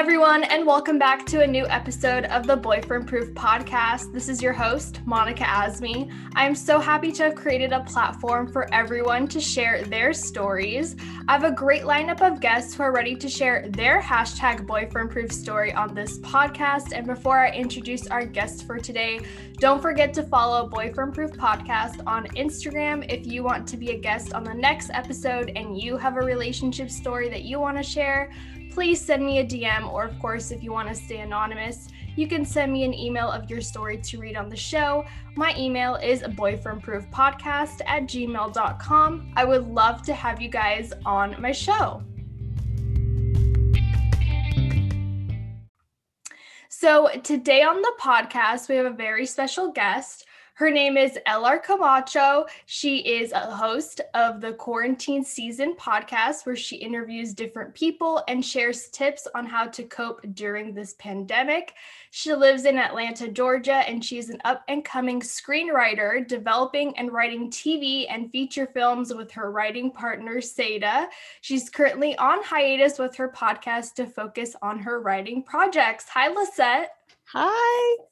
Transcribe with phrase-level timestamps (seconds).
[0.00, 4.14] everyone, and welcome back to a new episode of the Boyfriend Proof podcast.
[4.14, 6.10] This is your host, Monica Asmi.
[6.34, 10.96] I am so happy to have created a platform for everyone to share their stories.
[11.28, 15.10] I have a great lineup of guests who are ready to share their hashtag boyfriend
[15.10, 16.94] proof story on this podcast.
[16.94, 19.20] And before I introduce our guest for today,
[19.58, 23.98] don't forget to follow Boyfriend Proof Podcast on Instagram if you want to be a
[23.98, 27.82] guest on the next episode and you have a relationship story that you want to
[27.82, 28.30] share
[28.70, 32.26] please send me a DM, or of course, if you want to stay anonymous, you
[32.26, 35.04] can send me an email of your story to read on the show.
[35.36, 39.32] My email is boyfriendproofpodcast at gmail.com.
[39.36, 42.02] I would love to have you guys on my show.
[46.68, 50.24] So, today on the podcast, we have a very special guest.
[50.60, 52.44] Her name is LR Camacho.
[52.66, 58.44] She is a host of the Quarantine Season podcast, where she interviews different people and
[58.44, 61.72] shares tips on how to cope during this pandemic.
[62.10, 67.50] She lives in Atlanta, Georgia, and she's an up and coming screenwriter, developing and writing
[67.50, 71.06] TV and feature films with her writing partner, Seda.
[71.40, 76.04] She's currently on hiatus with her podcast to focus on her writing projects.
[76.10, 76.90] Hi, Lisette.
[77.32, 78.09] Hi.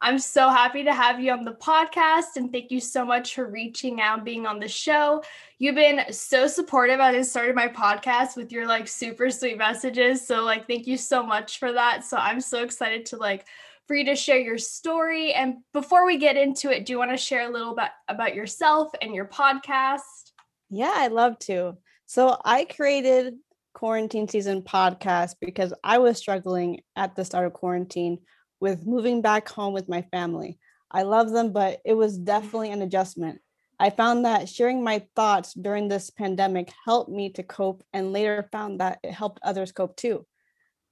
[0.00, 3.50] I'm so happy to have you on the podcast and thank you so much for
[3.50, 5.24] reaching out and being on the show.
[5.58, 10.24] You've been so supportive I started my podcast with your like super sweet messages.
[10.24, 12.04] So like thank you so much for that.
[12.04, 13.46] So I'm so excited to like
[13.88, 15.32] for you to share your story.
[15.32, 18.36] And before we get into it, do you want to share a little bit about
[18.36, 20.32] yourself and your podcast?
[20.70, 21.76] Yeah, I'd love to.
[22.06, 23.34] So I created
[23.74, 28.18] quarantine season podcast because I was struggling at the start of quarantine
[28.60, 30.58] with moving back home with my family.
[30.90, 33.40] I love them, but it was definitely an adjustment.
[33.80, 38.48] I found that sharing my thoughts during this pandemic helped me to cope, and later
[38.50, 40.26] found that it helped others cope too.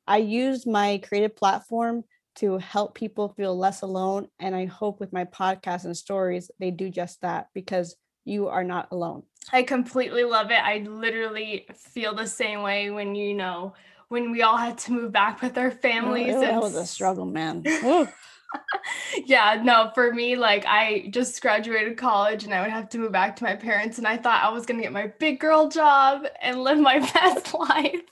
[0.06, 2.04] I used my creative platform
[2.36, 6.70] to help people feel less alone, and I hope with my podcast and stories, they
[6.70, 9.22] do just that because you are not alone.
[9.52, 10.62] I completely love it.
[10.62, 13.74] I literally feel the same way when you know
[14.08, 16.34] when we all had to move back with our families.
[16.34, 17.64] It, that was a struggle, man.
[19.24, 23.12] yeah, no, for me, like I just graduated college and I would have to move
[23.12, 26.26] back to my parents, and I thought I was gonna get my big girl job
[26.40, 28.02] and live my best life.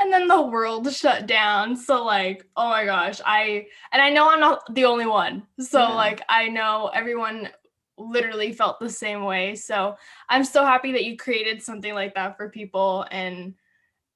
[0.00, 1.76] And then the world shut down.
[1.76, 5.44] So, like, oh my gosh, I, and I know I'm not the only one.
[5.58, 5.94] So, yeah.
[5.94, 7.48] like, I know everyone
[7.96, 9.54] literally felt the same way.
[9.54, 9.96] So,
[10.28, 13.06] I'm so happy that you created something like that for people.
[13.10, 13.54] And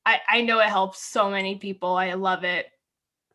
[0.06, 1.97] I, I know it helps so many people.
[1.97, 2.67] I love it.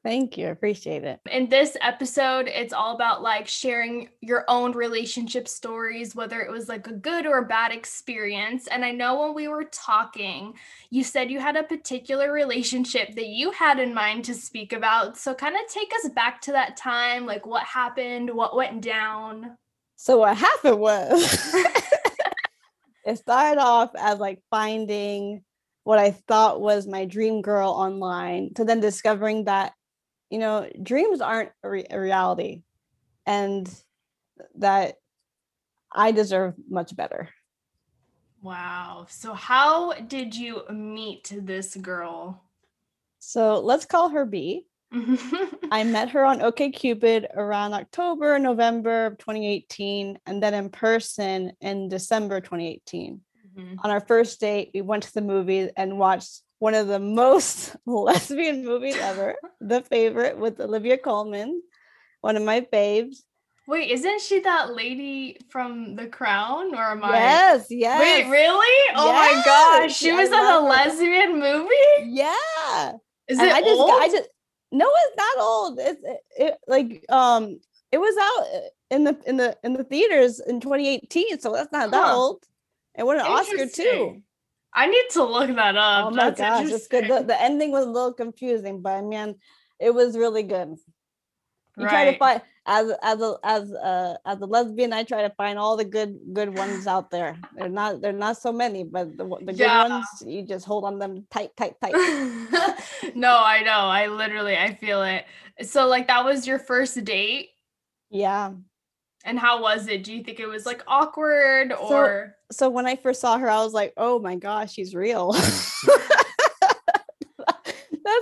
[0.04, 0.48] Thank you.
[0.48, 1.20] Appreciate it.
[1.30, 6.68] In this episode, it's all about like sharing your own relationship stories, whether it was
[6.68, 8.66] like a good or a bad experience.
[8.68, 10.56] And I know when we were talking,
[10.90, 15.18] you said you had a particular relationship that you had in mind to speak about.
[15.18, 19.56] So, kind of take us back to that time, like what happened, what went down.
[19.98, 21.54] So, what happened was
[23.06, 25.44] it started off as like finding
[25.84, 29.74] what I thought was my dream girl online to then discovering that,
[30.30, 32.62] you know, dreams aren't a, re- a reality
[33.26, 33.70] and
[34.56, 34.96] that
[35.92, 37.30] I deserve much better.
[38.42, 39.06] Wow.
[39.10, 42.44] So, how did you meet this girl?
[43.20, 44.66] So, let's call her B.
[45.72, 51.88] I met her on OKCupid around October, November of 2018, and then in person in
[51.88, 53.22] December 2018.
[53.58, 53.76] Mm-hmm.
[53.84, 57.76] On our first date, we went to the movie and watched one of the most
[57.86, 61.62] lesbian movies ever, The Favorite with Olivia Colman,
[62.22, 63.18] one of my faves.
[63.68, 66.76] Wait, isn't she that lady from The Crown?
[66.76, 67.14] Or am I?
[67.14, 68.00] Yes, yes.
[68.00, 68.96] Wait, really?
[68.96, 69.36] Oh yes.
[69.36, 71.74] my gosh, she was in a lesbian movie.
[72.06, 72.94] Yeah.
[73.28, 73.92] Is and it I just, old?
[73.92, 74.30] I just,
[74.72, 75.80] no, it's not old.
[75.80, 77.60] It's it, it, like um,
[77.92, 81.86] it was out in the in the in the theaters in 2018, so that's not
[81.86, 81.90] huh.
[81.92, 82.44] that old.
[82.98, 84.22] It won an Oscar too.
[84.74, 86.08] I need to look that up.
[86.08, 87.08] Oh my That's gosh, it's good.
[87.08, 89.36] The, the, ending was a little confusing, but I mean,
[89.80, 90.76] it was really good.
[91.78, 91.90] You right.
[91.90, 95.58] try to find as as a as a as a lesbian, I try to find
[95.58, 97.38] all the good good ones out there.
[97.56, 99.84] They're not they're not so many, but the, the yeah.
[99.84, 101.94] good ones you just hold on them tight, tight, tight.
[103.16, 103.72] no, I know.
[103.72, 105.26] I literally I feel it.
[105.64, 107.50] So like that was your first date.
[108.10, 108.52] Yeah.
[109.26, 110.04] And how was it?
[110.04, 113.50] Do you think it was like awkward or so, so when I first saw her,
[113.50, 115.32] I was like, oh my gosh, she's real.
[115.34, 115.48] That's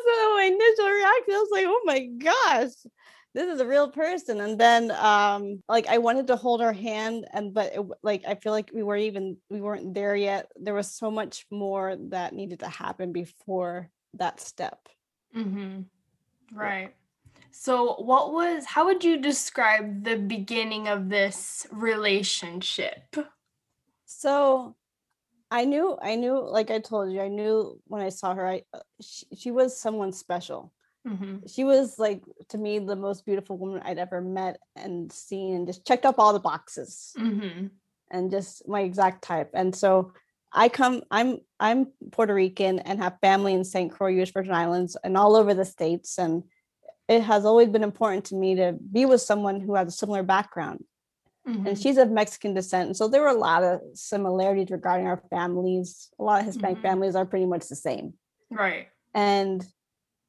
[0.05, 1.33] my initial reaction.
[1.33, 2.71] I was like, oh my gosh,
[3.33, 4.41] this is a real person.
[4.41, 8.35] And then um like I wanted to hold her hand and but it, like I
[8.35, 10.51] feel like we were even we weren't there yet.
[10.55, 14.79] There was so much more that needed to happen before that step.
[15.35, 15.81] Mm-hmm.
[16.53, 16.93] Right.
[17.51, 23.15] So, what was, how would you describe the beginning of this relationship?
[24.05, 24.75] So
[25.51, 28.63] I knew, I knew, like I told you, I knew when I saw her, I
[28.73, 30.73] uh, she, she was someone special.
[31.07, 31.47] Mm-hmm.
[31.47, 35.67] She was like to me the most beautiful woman I'd ever met and seen, and
[35.67, 37.67] just checked up all the boxes Mm-hmm.
[38.11, 39.51] and just my exact type.
[39.53, 40.11] And so
[40.51, 43.91] I come, I'm I'm Puerto Rican and have family in St.
[43.91, 44.31] Croix, U.S.
[44.31, 46.17] Virgin Islands, and all over the states.
[46.17, 46.43] And
[47.09, 48.67] it has always been important to me to
[48.97, 50.85] be with someone who has a similar background.
[51.47, 51.67] Mm-hmm.
[51.67, 52.87] and she's of Mexican descent.
[52.89, 56.09] And so there were a lot of similarities regarding our families.
[56.19, 56.81] A lot of Hispanic Mhm.
[56.89, 58.13] families are pretty much the same.
[58.51, 58.87] right.
[59.15, 59.65] And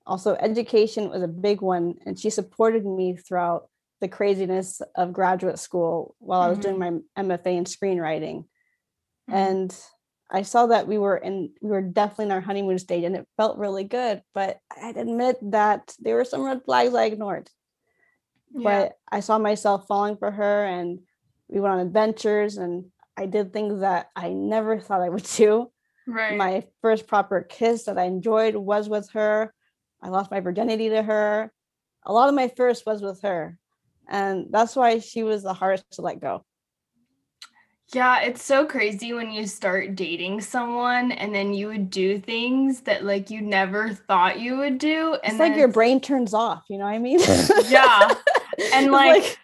[0.06, 1.86] also, education was a big one.
[2.06, 3.68] And she supported me throughout
[4.00, 8.38] the craziness of graduate school while I was doing my MFA in screenwriting.
[9.28, 9.34] Mhm.
[9.44, 9.84] And
[10.30, 13.26] I saw that we were in, we were definitely in our honeymoon stage and it
[13.36, 14.22] felt really good.
[14.32, 17.50] But I'd admit that there were some red flags I ignored
[18.54, 18.62] Yeah.
[18.62, 21.00] but I saw myself falling for her and
[21.48, 22.86] we went on adventures and
[23.16, 25.70] I did things that I never thought I would do.
[26.06, 26.36] right.
[26.36, 29.52] My first proper kiss that I enjoyed was with her.
[30.02, 31.52] I lost my virginity to her.
[32.06, 33.58] A lot of my first was with her.
[34.08, 36.44] And that's why she was the hardest to let go.
[37.92, 42.82] Yeah, it's so crazy when you start dating someone and then you would do things
[42.82, 45.14] that like you never thought you would do.
[45.24, 47.20] And It's like your it's- brain turns off, you know what I mean?
[47.68, 48.14] Yeah.
[48.74, 49.38] And It's like,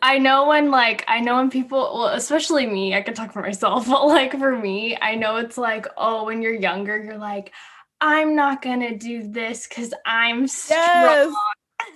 [0.00, 3.42] I know when like I know when people well, especially me, I can talk for
[3.42, 7.52] myself, but like for me, I know it's like, oh, when you're younger, you're like,
[8.00, 10.78] I'm not gonna do this because I'm strong.
[10.78, 11.34] yes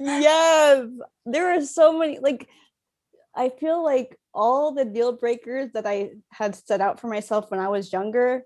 [0.01, 0.87] yes
[1.27, 2.49] there are so many like
[3.35, 7.61] i feel like all the deal breakers that i had set out for myself when
[7.61, 8.45] i was younger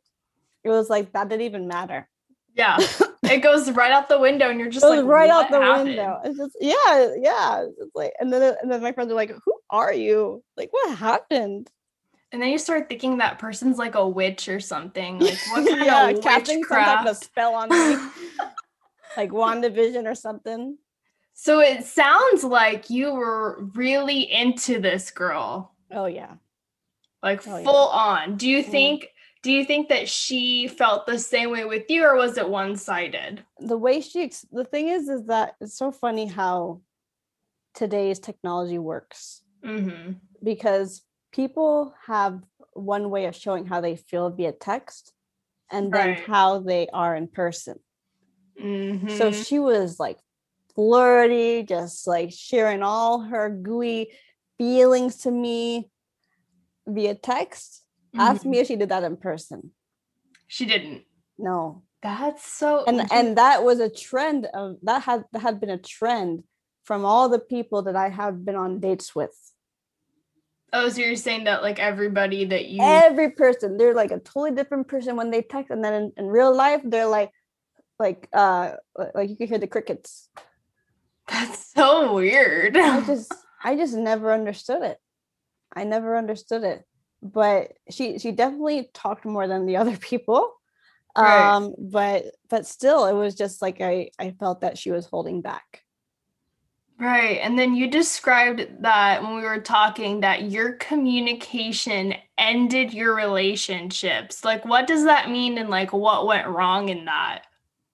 [0.65, 2.09] it was like that didn't even matter.
[2.55, 2.79] Yeah.
[3.25, 6.21] It goes right out the window and you're just like right out the happened?" window.
[6.25, 7.65] It's just yeah yeah.
[7.81, 10.43] It's like and then and then my friends are like who are you?
[10.57, 11.71] Like what happened?
[12.33, 15.21] And then you start thinking that person's like a witch or something.
[15.21, 17.97] Like what kind yeah of casting some type of spell on me.
[19.17, 20.79] Like wandavision or something.
[21.35, 26.35] So it sounds like you were really into this girl, oh yeah
[27.23, 27.65] like Oh, yeah.
[27.65, 28.37] full on.
[28.37, 28.71] Do you Mhm.
[28.71, 29.09] think
[29.43, 33.45] do you think that she felt the same way with you or was it one-sided?
[33.59, 36.81] the way she the thing is is that it's so funny how
[37.75, 40.17] today's technology works Mhm.
[40.43, 41.03] because
[41.33, 42.43] people have
[42.75, 45.13] one way of showing how they feel via text
[45.71, 46.21] and then Right.
[46.21, 47.79] how they are in person
[48.61, 49.11] Mhm.
[49.11, 50.19] so she was like
[50.75, 54.13] flirty just like sharing all her gooey
[54.63, 55.91] feelings to me
[56.87, 57.83] via text
[58.29, 58.51] ask Mhm.
[58.51, 59.61] me if she did that in person
[60.47, 61.03] she didn't.
[61.39, 65.71] no That's so and and that was a trend of that had that had been
[65.79, 66.35] a trend
[66.89, 69.37] from all the people that I have been on dates with.
[70.73, 74.51] Oh, so you're saying that like everybody that you Every person, they're like a totally
[74.59, 77.31] different person when they text, and then in, in real life, they're like,
[78.05, 78.73] like, uh,
[79.15, 80.29] like you can hear the crickets.
[81.29, 82.77] That's so weird.
[82.77, 83.33] I just,
[83.63, 84.99] I just never understood it.
[85.75, 86.85] I never understood it.
[87.23, 90.53] But she, she definitely talked more than the other people.
[91.17, 91.47] Right.
[91.47, 95.43] Um, but, but still, it was just like I, I felt that she was holding
[95.43, 95.83] back.
[96.99, 97.41] Right.
[97.43, 104.45] And then you described that when we were talking that your communication ended your relationships.
[104.45, 107.43] Like what does that mean and like what went wrong in that?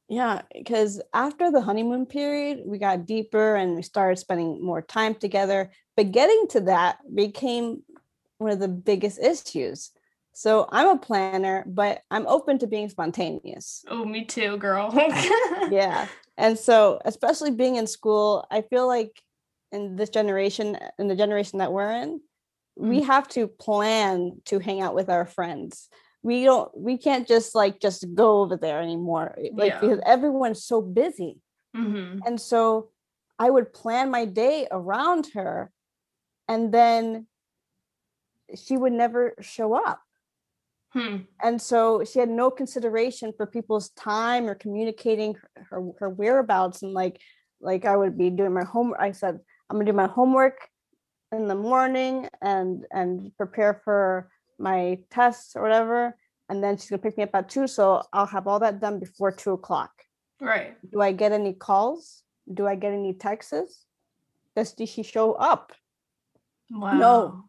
[0.08, 5.14] Yeah, because after the honeymoon period, we got deeper and we started spending more time
[5.14, 5.70] together.
[5.96, 7.82] But getting to that became
[8.38, 9.90] one of the biggest issues.
[10.32, 13.84] So I'm a planner, but I'm open to being spontaneous.
[13.88, 14.90] Oh, me too, girl.
[15.70, 16.06] Yeah.
[16.38, 19.20] And so, especially being in school, I feel like
[19.72, 22.20] in this generation, in the generation that we're in,
[22.76, 23.06] we mm.
[23.06, 25.88] have to plan to hang out with our friends.
[26.22, 29.37] We don't, we can't just like just go over there anymore.
[29.52, 29.80] Like, Yeah.
[29.80, 31.38] because everyone's so busy.
[31.75, 32.90] hmm And so
[33.38, 35.70] I would plan my day around her
[36.48, 37.26] and then
[38.54, 40.00] she would never show up.
[40.90, 41.18] Hmm.
[41.42, 46.82] And so she had no consideration for people's time or communicating her, her, her whereabouts.
[46.82, 47.20] And like,
[47.60, 48.98] like I would be doing my homework.
[49.00, 50.56] I said, I'm gonna do my homework
[51.30, 56.16] in the morning and and prepare for my tests or whatever.
[56.48, 57.66] And then she's gonna pick me up at two.
[57.66, 59.90] So I'll have all that done before two o'clock.
[60.40, 60.76] Right.
[60.90, 62.22] Do I get any calls?
[62.52, 63.84] Do I get any texts?
[64.56, 65.72] Does she show up?
[66.70, 66.92] Wow.
[66.94, 67.44] No.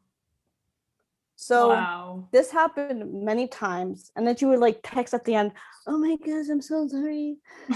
[1.36, 2.28] So wow.
[2.32, 4.12] this happened many times.
[4.16, 5.54] And then she would like text at the end,
[5.88, 7.38] oh my gosh, I'm so sorry.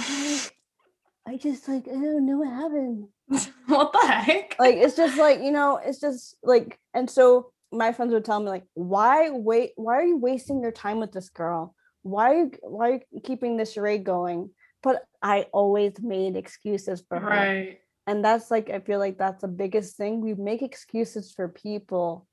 [1.25, 3.07] I just like I don't know what happened.
[3.67, 4.55] what the heck?
[4.59, 8.39] Like it's just like, you know, it's just like and so my friends would tell
[8.39, 11.75] me like, why wait why are you wasting your time with this girl?
[12.03, 14.51] Why are you why are you keeping this charade going?
[14.81, 17.27] But I always made excuses for her.
[17.27, 17.79] Right.
[18.05, 20.21] And that's like I feel like that's the biggest thing.
[20.21, 22.27] We make excuses for people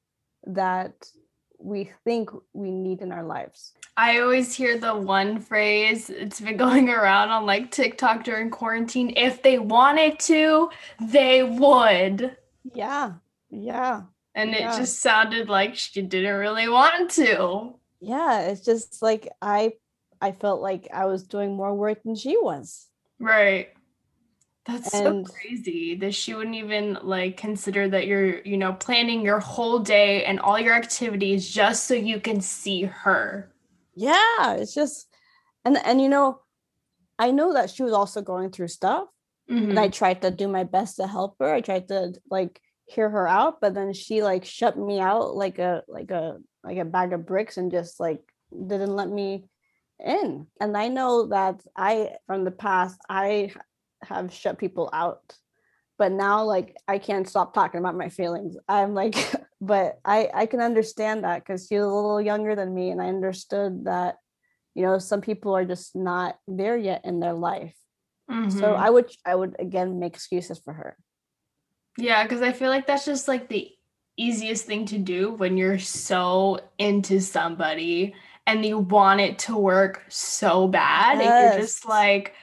[0.46, 0.94] that
[1.58, 3.72] we think we need in our lives.
[3.96, 9.12] I always hear the one phrase, it's been going around on like TikTok during quarantine.
[9.16, 10.70] If they wanted to,
[11.00, 12.36] they would.
[12.74, 13.14] Yeah.
[13.50, 14.02] Yeah.
[14.34, 14.72] And Yeah.
[14.74, 17.74] it just sounded like she didn't really want to.
[18.00, 18.42] Yeah.
[18.42, 19.72] It's just like I
[20.22, 22.88] I felt like I was doing more work than she was.
[23.18, 23.68] Right.
[24.66, 29.22] That's And- so crazy that she wouldn't even like consider that you're, you know, planning
[29.22, 33.50] your whole day and all your activities just so you can see her.
[33.94, 34.54] Yeah.
[34.54, 35.08] It's just
[35.64, 36.42] and and you know,
[37.18, 39.08] I know that she was also going through stuff.
[39.50, 39.70] Mhm.
[39.70, 41.52] and I tried to do my best to help her.
[41.52, 45.58] I tried to like hear her out, but then she like shut me out like
[45.58, 49.48] a like a like a bag of bricks and just like didn't let me
[49.98, 50.46] in.
[50.60, 53.52] And I know that I from the past I
[54.02, 55.36] have shut people out.
[55.98, 58.56] But now like I can't stop talking about my feelings.
[58.68, 59.14] I'm like
[59.60, 63.00] but I I can understand that cuz she was a little younger than me and
[63.00, 64.16] I understood that
[64.74, 67.76] you know some people are just not there yet in their life
[68.48, 68.78] so Mhm.
[68.78, 70.96] I would I would again make excuses for her.
[71.96, 73.70] Yeah, because I feel like that's just like the
[74.16, 78.14] easiest thing to do when you're so into somebody
[78.46, 81.20] and you want it to work so bad.
[81.20, 82.34] And you're just like,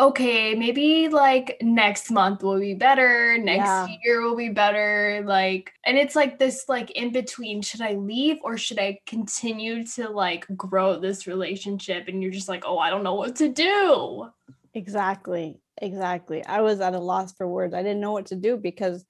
[0.00, 3.86] okay, maybe like next month will be better, next Yeah.
[4.02, 5.22] year will be better.
[5.24, 9.86] Like, and it's like this like in between, should I leave or should I continue
[9.88, 12.08] to like grow this relationship?
[12.08, 14.30] And you're just like, oh, I don't know what to do.
[14.74, 15.60] Exactly.
[15.80, 16.44] Exactly.
[16.44, 17.74] I was at a loss for words.
[17.74, 19.04] I didn't know what to do because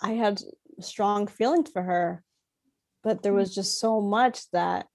[0.00, 0.40] I had
[0.80, 2.22] strong feelings for her,
[3.02, 4.86] but there was just so much that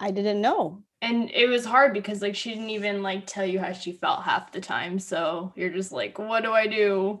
[0.00, 0.82] I didn't know.
[1.02, 4.22] and it was hard because like she didn't even like tell you how she felt
[4.22, 7.20] half the time so you're just like what do i do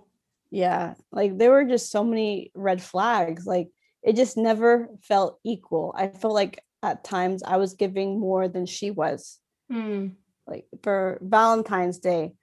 [0.50, 0.94] Yeah.
[1.12, 3.44] Like there were just so many red flags.
[3.46, 3.68] Like
[4.02, 5.92] it just never felt equal.
[5.96, 9.40] I felt like at times I was giving more than she was.
[9.70, 10.14] Hmm.
[10.46, 12.34] like for Valentine's Day,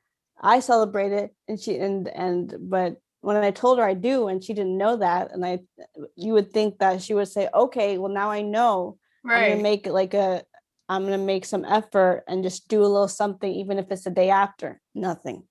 [0.41, 4.43] I celebrate it and she and and but when I told her I do and
[4.43, 5.59] she didn't know that and I
[6.15, 8.97] you would think that she would say, "Okay, well now I know.
[9.23, 9.51] right.
[9.51, 10.43] I'm to make like a
[10.89, 14.03] I'm going to make some effort and just do a little something even if it's
[14.03, 15.43] the day after." Nothing.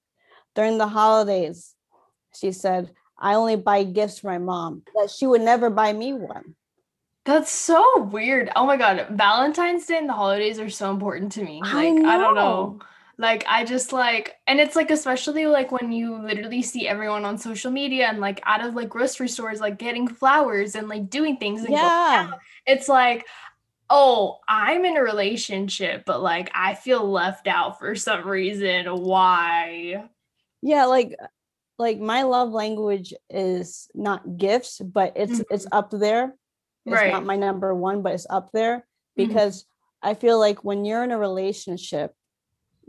[0.54, 1.74] During the holidays,
[2.34, 6.12] she said, "I only buy gifts for my mom." That she would never buy me
[6.12, 6.56] one.
[7.24, 11.44] that's so weird oh my god valentine's day and the holidays are so important to
[11.44, 12.80] me I like i, don't know know.
[13.22, 17.38] Like i just like and it's like especially like when you literally see everyone on
[17.38, 21.36] social media and like out of like grocery stores like getting flowers and like doing
[21.38, 22.32] things Yeah.
[22.66, 23.26] it's like
[23.88, 30.04] oh i'm in a relationship but like i feel left out for some reason why
[30.60, 31.14] yeah like
[31.78, 36.34] like my love language is not gifts but it's it's up there
[36.86, 37.12] it's Right.
[37.12, 39.28] not my number one but it's up there Mhm.
[39.28, 39.64] because
[40.02, 42.14] i feel like when you're in a relationship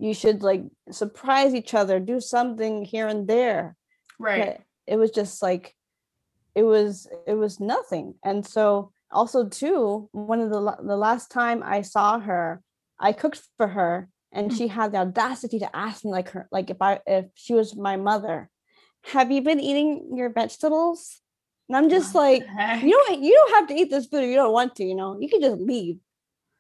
[0.04, 3.76] you should like surprise each other do something here and there.
[4.20, 4.40] Right.
[4.40, 5.66] But it was just like
[6.56, 8.16] it was it was nothing.
[8.24, 12.64] And so also too one of the the last time i saw her
[13.00, 14.58] i cooked for her and Mm.
[14.58, 17.76] she had the audacity to ask me like her like if i if she was
[17.76, 18.50] my mother.
[19.14, 21.22] Have you been eating your vegetables?
[21.70, 22.42] And i'm just What like
[22.84, 24.96] you don't you don't have to eat this food if you don't want to you
[24.96, 25.12] know?
[25.22, 25.98] You can just leave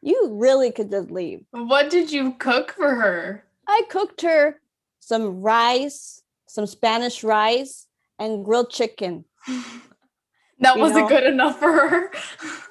[0.03, 4.59] you really could just leave what did you cook for her I cooked her
[4.99, 7.87] some rice, some Spanish rice,
[8.19, 9.25] and grilled chicken.
[10.59, 11.07] that You wasn't know?
[11.09, 12.11] good enough for her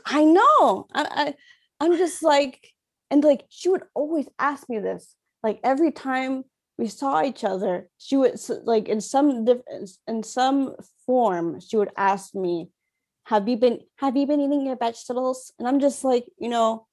[0.06, 0.86] I know.
[0.94, 1.34] I, I
[1.80, 2.72] I'm just like,
[3.10, 5.14] and like she would always ask me this.
[5.42, 6.44] Like every time
[6.78, 10.74] we saw each other, she would like in some different in some
[11.06, 12.68] form, she would ask me,
[13.26, 16.86] "Have you been Have you been eating your vegetables?" And I'm just like, you know,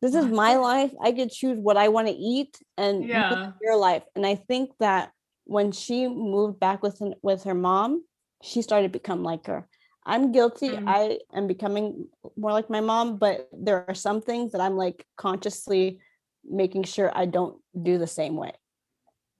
[0.00, 0.92] this is my life.
[1.02, 3.52] I could choose what I want to eat, and Yeah.
[3.62, 4.04] your life.
[4.14, 5.12] And I think that
[5.44, 8.04] when she moved back with with her mom,
[8.42, 9.68] she started to become like her.
[10.06, 10.70] I'm guilty.
[10.70, 10.84] Mm.
[10.86, 15.04] I am becoming more like my mom, but there are some things that I'm like
[15.16, 16.00] consciously
[16.44, 18.52] making sure I don't do the same way.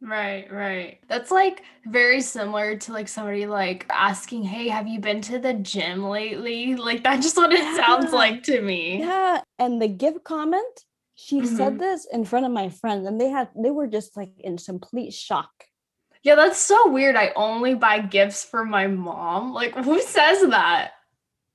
[0.03, 0.99] Right, right.
[1.09, 5.53] That's like very similar to like somebody like asking, "Hey, have you been to the
[5.55, 8.99] gym lately?" Like that's just what it sounds like to me.
[9.01, 9.43] Yeah.
[9.59, 10.85] And the give comment,
[11.17, 11.47] she Mhm.
[11.57, 14.57] said this in front of my friends, and they had they were just like in
[14.57, 15.51] complete shock.
[16.23, 17.17] Yeah, that's so weird.
[17.17, 19.53] I only buy gifts for my mom.
[19.53, 20.93] Like, who says that?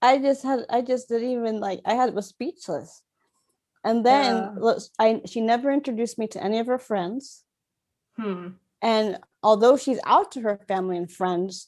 [0.03, 3.01] I just had I just didn't even like I had was speechless.
[3.83, 4.79] And then Yeah.
[4.99, 7.41] I she never introduced me to any of her friends.
[8.17, 8.49] Hmm.
[8.81, 11.67] And although she's out to her family and friends,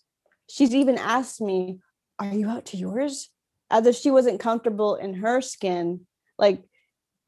[0.50, 1.80] she's even asked me,
[2.20, 3.30] Are you out to yours?
[3.70, 6.02] As if she wasn't comfortable in her skin.
[6.38, 6.64] Like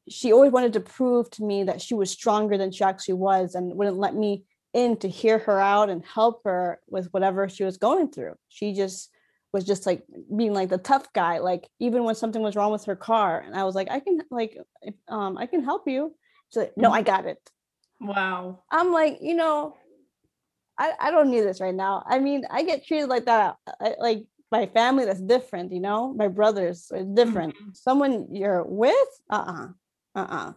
[0.10, 3.56] she always wanted to prove to me that she was stronger than she actually was
[3.56, 7.64] and wouldn't let me in to hear her out and help her with whatever she
[7.64, 8.36] was going through.
[8.50, 9.10] She just
[9.52, 10.04] was just like
[10.36, 13.56] being like the tough guy like even when something was wrong with her car and
[13.56, 14.58] i was like i can like
[15.08, 16.14] um i can help you
[16.50, 17.40] she's like no i got it
[18.00, 18.63] Wow.
[18.72, 19.75] I'm like, you know,
[20.77, 22.03] I, I don't need this right now.
[22.08, 26.13] I mean, I get treated like that, I, like my family that's different, you know,
[26.13, 27.56] my brothers are different.
[27.56, 27.75] Mhm.
[27.75, 29.68] Someone you're with, uh
[30.15, 30.53] uh-uh, uh,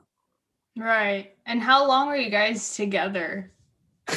[0.76, 1.36] Right.
[1.44, 3.52] And how long are you guys together?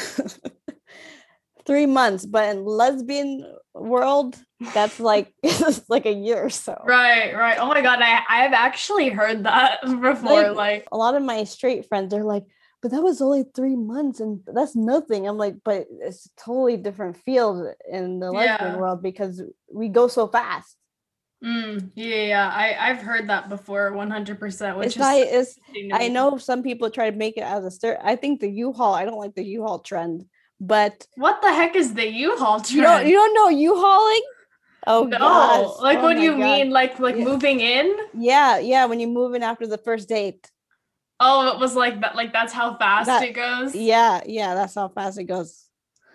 [1.65, 4.37] Three months, but in lesbian world,
[4.75, 6.79] that's like it's like a year or so.
[6.85, 7.57] Right, right.
[7.59, 10.13] Oh my god, I I've actually heard that before.
[10.51, 12.43] Like- Like, A lot of my straight friends are like,
[12.85, 15.27] but that was only three months and that's nothing.
[15.27, 18.77] I'm like, but it's a totally different field in the lesbian Yeah.
[18.77, 19.41] world because
[19.73, 20.77] we go so fast.
[21.43, 22.51] mm, yeah, yeah.
[22.53, 24.77] I I've heard that before, one hundred percent.
[24.77, 25.57] Which it's is not it's
[25.91, 27.97] I know some people try to make it as a stir.
[28.03, 30.25] I think the U-Haul, I don't like the U-Haul trend,
[30.61, 32.75] but What the heck is the U-Haul trend?
[32.75, 34.25] you don't you don't know U-Hauling?
[34.85, 35.81] Oh no, gosh.
[35.81, 36.45] like Oh what do you God.
[36.49, 36.69] mean?
[36.69, 37.25] Like like Yeah.
[37.25, 37.97] moving in?
[38.13, 40.51] Yeah, yeah, when you move in after the first date.
[41.19, 42.15] Oh, it was like that.
[42.15, 43.73] Like that's how fast That- it goes.
[43.75, 45.61] Yeah, yeah, that's how fast it goes.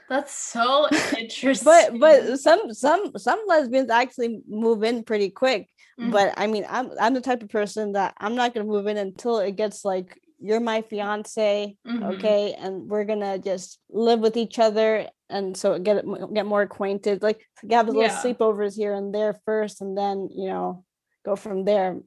[0.08, 1.64] That's so interesting.
[1.64, 5.68] But but some some some lesbians actually move in pretty quick.
[6.00, 6.10] Mhm.
[6.10, 8.96] But I mean, I'm I'm the type of person that I'm not gonna move in
[8.96, 12.16] until it gets like you're my fiance, Mhm.
[12.16, 17.22] okay, and we're gonna just live with each other, and so get get more acquainted.
[17.22, 18.20] Like have a little Yeah.
[18.22, 20.84] sleepovers here and there first, and then you know
[21.24, 22.00] go from there.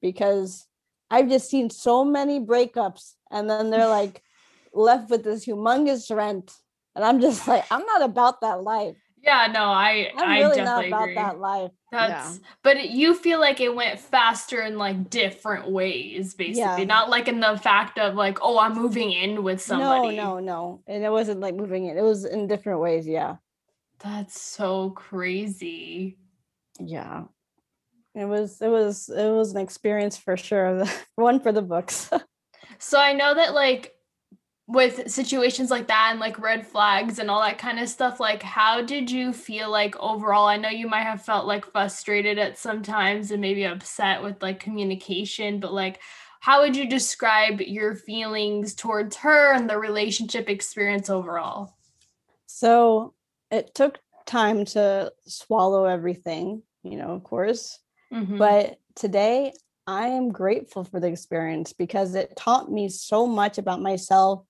[0.00, 0.66] Because
[1.10, 4.22] I've just seen so many breakups, and then they're like
[4.72, 6.52] left with this humongous rent,
[6.94, 8.96] and I'm just like, I'm not about that life.
[9.22, 11.14] Yeah, no, I I'm I really not definitely about agree.
[11.16, 11.70] that life.
[11.92, 16.60] That's but it, you feel like it went faster in like different ways, basically.
[16.60, 16.84] Yeah.
[16.84, 20.16] Not like in the fact of like, oh, I'm moving in with somebody.
[20.16, 20.82] No, no, no.
[20.86, 23.06] And it wasn't like moving in, It was in different ways.
[23.06, 23.36] Yeah.
[23.98, 26.16] That's so crazy.
[26.78, 27.24] Yeah.
[28.14, 30.84] It was it was it was an experience for sure.
[31.14, 32.10] One for the books.
[32.82, 33.94] So I know that like
[34.66, 38.42] with situations like that and like red flags and all that kind of stuff, like
[38.42, 40.46] how did you feel like overall?
[40.46, 44.40] I know you might have felt like frustrated at some times and maybe upset with
[44.40, 46.00] like communication, but like
[46.40, 51.74] how would you describe your feelings towards her and the relationship experience overall?
[52.46, 53.14] so
[53.50, 57.78] it took time to swallow everything, you know, of course.
[58.12, 58.38] Mhm.
[58.38, 59.52] But today
[59.86, 64.44] I am grateful for the experience because it taught me so much about myself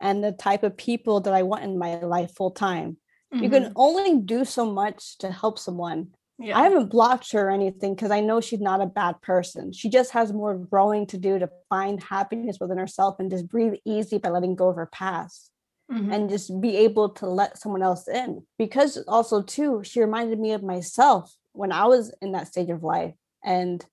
[0.00, 2.98] and the type of people that I want in my life full time.
[3.32, 3.72] You can Mhm.
[3.76, 6.14] only do so much to help someone.
[6.38, 6.58] yeah.
[6.58, 9.72] I haven't blocked her or anything because I know she's not a bad person.
[9.72, 13.74] She just has more growing to do to find happiness within herself and just breathe
[13.84, 15.50] easy by letting go of her past
[15.90, 16.12] Mhm.
[16.12, 18.44] and just be able to let someone else in.
[18.58, 22.82] Because also too, she reminded me of myself when I was in that stage of
[22.82, 23.14] life.
[23.42, 23.84] And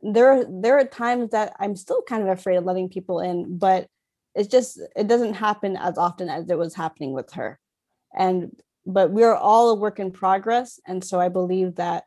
[0.00, 3.88] there there are times that I'm still kind of afraid of letting people in, but
[4.34, 7.58] it's just it doesn't happen as often as it was happening with her.
[8.16, 10.80] And but we're all a work in progress.
[10.86, 12.04] And so I believe that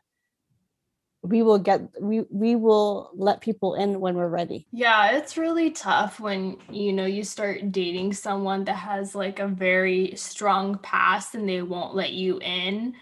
[1.22, 4.66] we will get we we will let people in when we're ready.
[4.72, 9.48] Yeah, it's really tough when you know you start dating someone that has like a
[9.48, 12.94] very strong past and they won't let you in.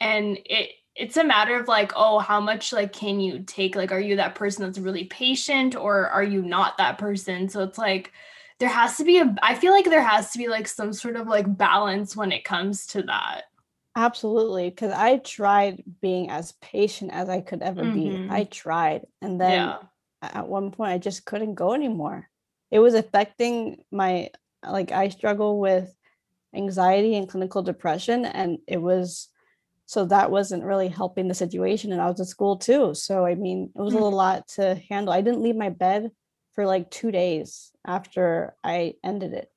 [0.00, 3.76] And it it's a matter of like, oh, how much like can you take?
[3.76, 7.48] Like, are you that person that's really patient or are you not that person?
[7.48, 8.12] So it's like
[8.58, 11.16] there has to be a I feel like there has to be like some sort
[11.16, 13.42] of like balance when it comes to that.
[13.96, 18.06] Absolutely, because I tried being as patient as I could ever be.
[18.06, 18.30] Mhm.
[18.30, 19.78] I tried, and then yeah.
[20.22, 22.28] at one point I just couldn't go anymore.
[22.70, 24.30] It was affecting my
[24.66, 25.94] like I struggle with
[26.54, 29.28] anxiety and clinical depression and it was
[29.92, 32.94] so that wasn't really helping the situation and I was at school too.
[32.94, 34.10] So I mean, it was a Mm.
[34.14, 35.12] lot to handle.
[35.12, 36.10] I didn't leave my bed
[36.54, 39.50] for like 2 days after I ended it.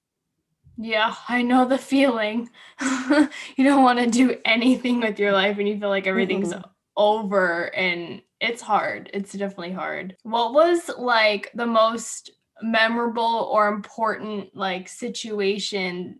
[0.76, 2.50] Yeah, I know the feeling.
[2.82, 6.64] you don't want to do anything with your life and you feel like everything's Mm-mm.
[6.98, 9.10] over and it's hard.
[9.14, 10.18] It's definitely hard.
[10.24, 12.30] What was like the most
[12.62, 16.20] memorable or important like situation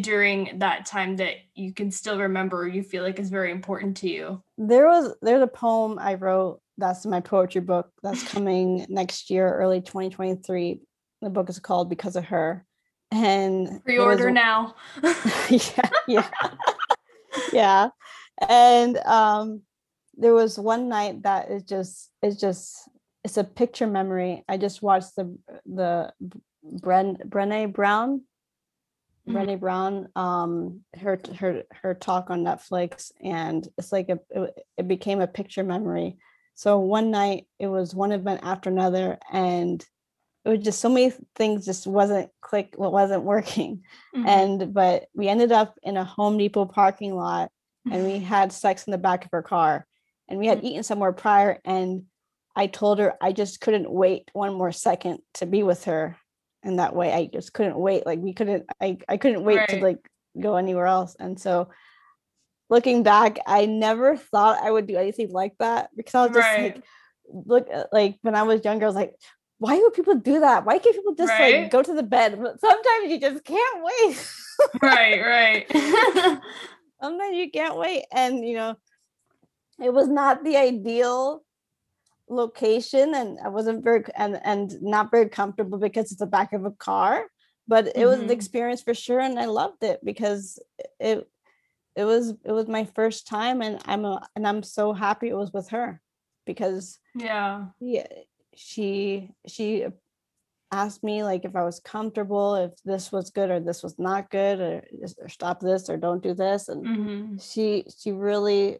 [0.00, 4.08] during that time that you can still remember you feel like is very important to
[4.08, 4.42] you?
[4.56, 9.30] There was there's a poem I wrote that's in my poetry book that's coming next
[9.30, 10.80] year, early 2023.
[11.22, 12.64] The book is called Because of Her.
[13.10, 14.74] And pre-order was, now.
[15.50, 16.30] yeah, yeah.
[17.52, 17.88] yeah.
[18.48, 19.62] And um
[20.16, 22.88] there was one night that is just it's just
[23.22, 24.44] it's a picture memory.
[24.48, 26.12] I just watched the the
[26.80, 28.22] Bren Brene Brown
[29.28, 29.36] mm-hmm.
[29.36, 34.88] Brene Brown um her her her talk on Netflix and it's like a it, it
[34.88, 36.18] became a picture memory.
[36.54, 39.84] So one night it was one event after another and
[40.44, 43.82] it was just so many things just wasn't click what wasn't working
[44.14, 44.26] mm-hmm.
[44.26, 47.50] and but we ended up in a home depot parking lot
[47.90, 49.86] and we had sex in the back of her car
[50.28, 50.68] and we had mm-hmm.
[50.68, 52.04] eaten somewhere prior and
[52.54, 56.16] i told her i just couldn't wait one more second to be with her
[56.64, 59.68] in that way i just couldn't wait like we couldn't i, I couldn't wait right.
[59.70, 60.08] to like
[60.40, 61.68] go anywhere else and so
[62.70, 66.48] looking back i never thought i would do anything like that because i was just
[66.48, 66.74] right.
[66.74, 66.84] like
[67.28, 69.14] look uh, like when i was younger i was like
[69.58, 71.62] why do people do that why can't people just right?
[71.62, 74.28] like go to the bed but sometimes you just can't wait
[74.82, 75.66] right right
[77.02, 78.76] sometimes you can't wait and you know
[79.82, 81.42] it was not the ideal
[82.28, 86.64] location and I wasn't very and and not very comfortable because it's the back of
[86.64, 87.26] a car
[87.68, 88.06] but it mm-hmm.
[88.06, 88.32] was an mm-hmm.
[88.32, 90.58] experience for sure and I loved it because
[90.98, 91.28] it
[91.96, 95.36] it was it was my first time and I'm a, and I'm so happy it
[95.36, 96.00] was with her
[96.46, 98.06] because yeah yeah
[98.54, 99.86] she she
[100.72, 104.30] asked me like if I was comfortable if this was good or this was not
[104.30, 104.84] good or,
[105.18, 107.36] or stop this or don't do this and mm-hmm.
[107.38, 108.78] she she really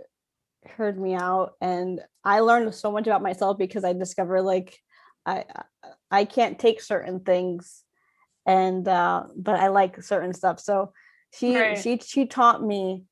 [0.77, 4.79] heard me out and I learned so much about myself because I discovered like
[5.27, 5.45] I
[6.11, 7.83] I can't take certain things
[8.47, 10.61] and uh but I like certain stuff.
[10.61, 10.93] So
[11.33, 11.79] she right.
[11.79, 13.05] she she taught me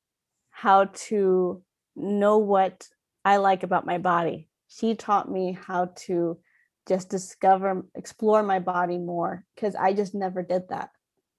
[0.51, 1.63] how to
[1.95, 2.87] know what
[3.25, 4.49] I like about my body.
[4.67, 6.39] She taught me how to
[6.87, 10.89] just discover explore my body more because I just never did that.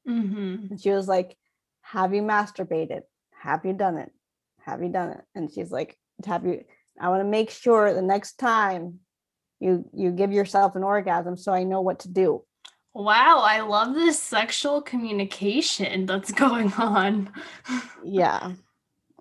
[0.09, 0.67] Mm-hmm.
[0.71, 1.37] And she was like,
[1.83, 3.03] "Have you masturbated?
[3.43, 4.13] Have you done it?
[4.61, 6.65] Have you done it?" And she's like, have you
[7.01, 9.01] i want to make sure the next time
[9.61, 12.43] you you give yourself an orgasm so i know what to do.
[12.93, 17.33] Wow i love this sexual communication that's going on.
[18.05, 18.53] Yeah.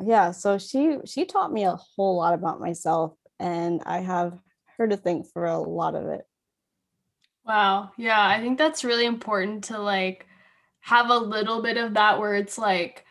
[0.04, 4.38] Yeah so she she taught me a whole lot about myself and i have
[4.78, 6.22] her to thank for a lot of it.
[7.46, 10.28] Wow yeah i think that's really important to like
[10.82, 13.06] have a little bit of that where it's like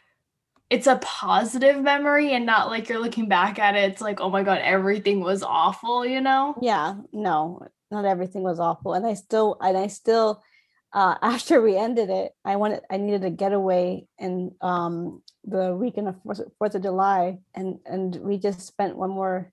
[0.72, 4.30] it's a positive memory and not like you're looking back at it it's like oh
[4.30, 6.56] my god everything was awful you know?
[6.62, 10.42] Yeah no not everything was awful and i still and i still
[10.92, 16.08] uh after we ended it i wanted i needed a getaway in um the weekend
[16.08, 16.16] of
[16.58, 19.52] fourth of july and and we just spent one more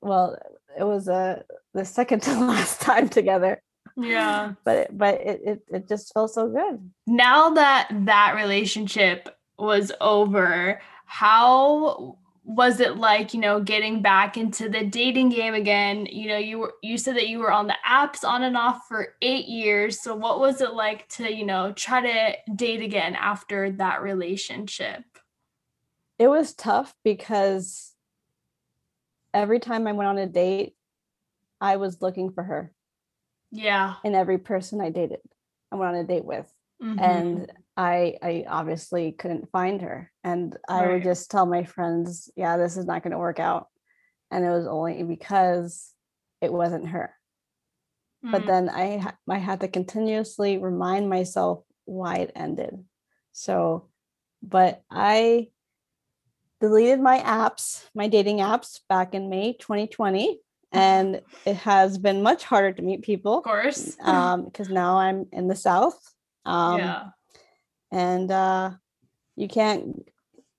[0.00, 0.38] well
[0.78, 1.42] it was uh
[1.74, 3.62] the second to last time together.
[3.96, 4.54] Yeah.
[4.64, 6.90] But it, but it, it it just felt so good.
[7.06, 14.68] Now that that relationship was over, how was it like, you know, getting back into
[14.68, 16.06] the dating game again?
[16.06, 18.88] You know, you were you said that you were on the apps on and off
[18.88, 20.02] for 8 years.
[20.02, 25.04] So what was it like to, you know, try to date again after that relationship?
[26.18, 27.94] It was tough because
[29.32, 30.74] every time I went on a date,
[31.60, 32.72] I was looking for her.
[33.52, 33.94] Yeah.
[34.02, 35.20] In every person I dated,
[35.70, 36.52] I went on a date with.
[36.82, 36.98] Mm-hmm.
[36.98, 40.10] And I I obviously couldn't find her.
[40.24, 40.92] And I right.
[40.92, 43.68] would just tell my friends, yeah, this is not going to work out.
[44.30, 45.90] And it was only because
[46.40, 47.14] it wasn't her.
[48.24, 48.32] Mm.
[48.32, 52.84] But then I I had to continuously remind myself why it ended.
[53.32, 53.88] So,
[54.42, 55.48] but I
[56.60, 60.38] deleted my apps, my dating apps back in May 2020
[60.74, 63.38] and it has been much harder to meet people.
[63.38, 63.96] Of course.
[64.00, 65.98] um because now I'm in the south.
[66.44, 67.04] Um yeah
[67.92, 68.70] and uh,
[69.36, 70.04] you can't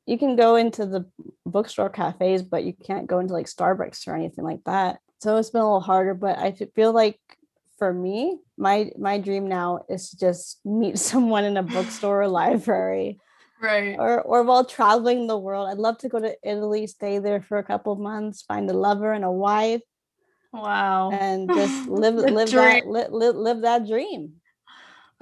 [0.06, 1.06] you can go into the
[1.46, 5.00] bookstore cafes but you can't go into like starbucks or anything like that.
[5.20, 7.20] So it's been a little harder but i feel like
[7.78, 12.28] for me my my dream now is to just meet someone in a bookstore or
[12.28, 13.20] library.
[13.62, 13.96] Right.
[13.98, 17.58] Or or while traveling the world i'd love to go to italy stay there for
[17.58, 19.82] a couple months find a lover and a wife.
[20.52, 21.10] Wow.
[21.12, 24.34] And just live live that live, live, live that dream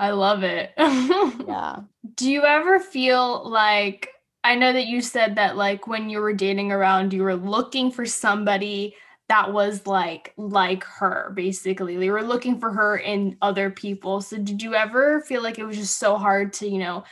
[0.02, 0.74] I love it.
[0.78, 1.82] yeah.
[2.16, 4.10] Do you ever feel like
[4.44, 7.92] I know that you said that like when you were dating around you were looking
[7.92, 8.96] for somebody
[9.30, 12.04] that was like like her basically.
[12.04, 14.22] You were looking for her in other people.
[14.22, 17.04] So did you ever feel like it was just so hard to, you know,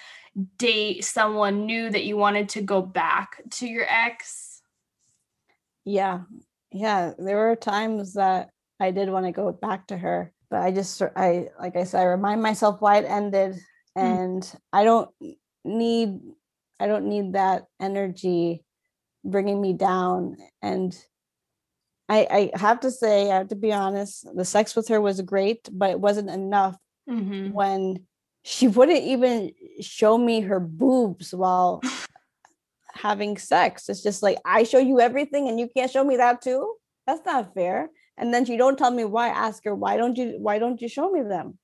[0.58, 4.64] date someone new that you wanted to go back to your ex?
[5.86, 6.22] Yeah.
[6.72, 7.14] Yeah.
[7.20, 8.50] There were times that
[8.80, 12.02] I did want to go back to her, but I just, I, like I said,
[12.02, 13.56] I remind myself why it ended.
[13.96, 14.06] Hmm.
[14.06, 14.56] And mm.
[14.74, 15.10] I don't
[15.64, 16.20] need,
[16.80, 18.64] I don't need that energy
[19.24, 20.38] bringing me down.
[20.62, 20.96] And
[22.08, 25.22] I, I have to say, I have to be honest, the sex with her was
[25.22, 26.76] great, but it wasn't enough
[27.10, 27.52] mm-hmm.
[27.52, 28.06] when
[28.44, 31.82] she wouldn't even show me her boobs while
[32.94, 33.90] having sex.
[33.90, 36.76] It's just like I show you everything and you can't show me that too.
[37.06, 37.90] That's not fair.
[38.20, 39.30] And then she don't tell me why.
[39.30, 41.58] Ask her why don't you why don't you show me them?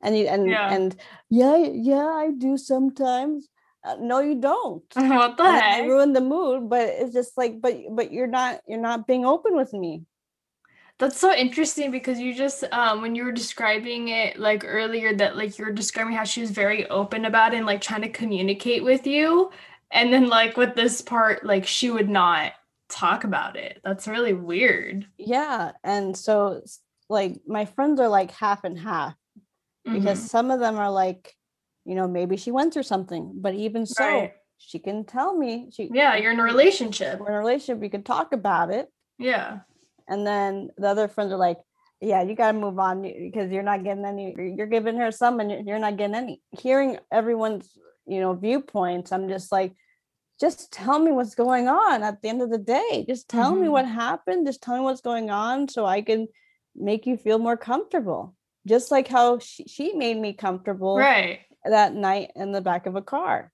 [0.00, 0.72] And you and yeah.
[0.72, 0.96] and
[1.30, 3.48] yeah yeah I do sometimes.
[3.84, 4.82] Uh, no, you don't.
[4.96, 5.82] What the and heck?
[5.82, 9.26] I ruined the mood, but it's just like but but you're not you're not being
[9.26, 10.02] open with me.
[10.98, 15.36] That's so interesting because you just um when you were describing it like earlier that
[15.36, 18.08] like you were describing how she was very open about it and like trying to
[18.08, 19.50] communicate with you
[19.90, 22.52] and then like with this part like she would not
[22.88, 23.80] talk about it.
[23.84, 25.06] That's really weird.
[25.18, 26.62] Yeah, and so
[27.08, 29.14] like my friends are like half and half
[29.84, 30.26] because mm-hmm.
[30.26, 31.34] some of them are like
[31.84, 34.32] you know maybe she went through something but even so right.
[34.58, 37.88] she can tell me she yeah you're in a relationship we're in a relationship we
[37.88, 39.60] can talk about it yeah
[40.08, 41.58] and then the other friends are like
[42.00, 45.40] yeah you got to move on because you're not getting any you're giving her some
[45.40, 47.70] and you're not getting any hearing everyone's
[48.06, 49.72] you know viewpoints i'm just like
[50.38, 53.04] just tell me what's going on at the end of the day.
[53.08, 53.62] Just tell mm-hmm.
[53.62, 54.46] me what happened.
[54.46, 56.28] Just tell me what's going on so i can
[56.74, 58.34] make you feel more comfortable.
[58.66, 61.40] Just like how she, she made me comfortable right.
[61.64, 63.50] that night in the back of a car.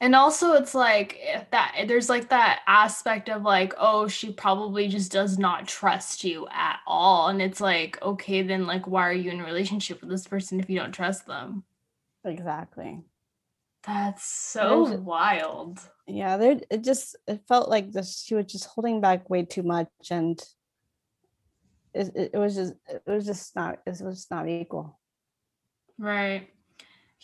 [0.00, 1.20] And also it's like
[1.52, 6.48] that there's like that aspect of like oh she probably just does not trust you
[6.50, 7.28] at all.
[7.28, 10.58] And it's like okay then like why are you in a relationship with this person
[10.58, 11.62] if you don't trust them?
[12.24, 13.04] Exactly
[13.84, 18.66] that's so just, wild yeah there it just it felt like this she was just
[18.66, 20.40] holding back way too much and
[21.94, 24.98] it, it, it was just it was just not it was just not equal
[25.98, 26.48] right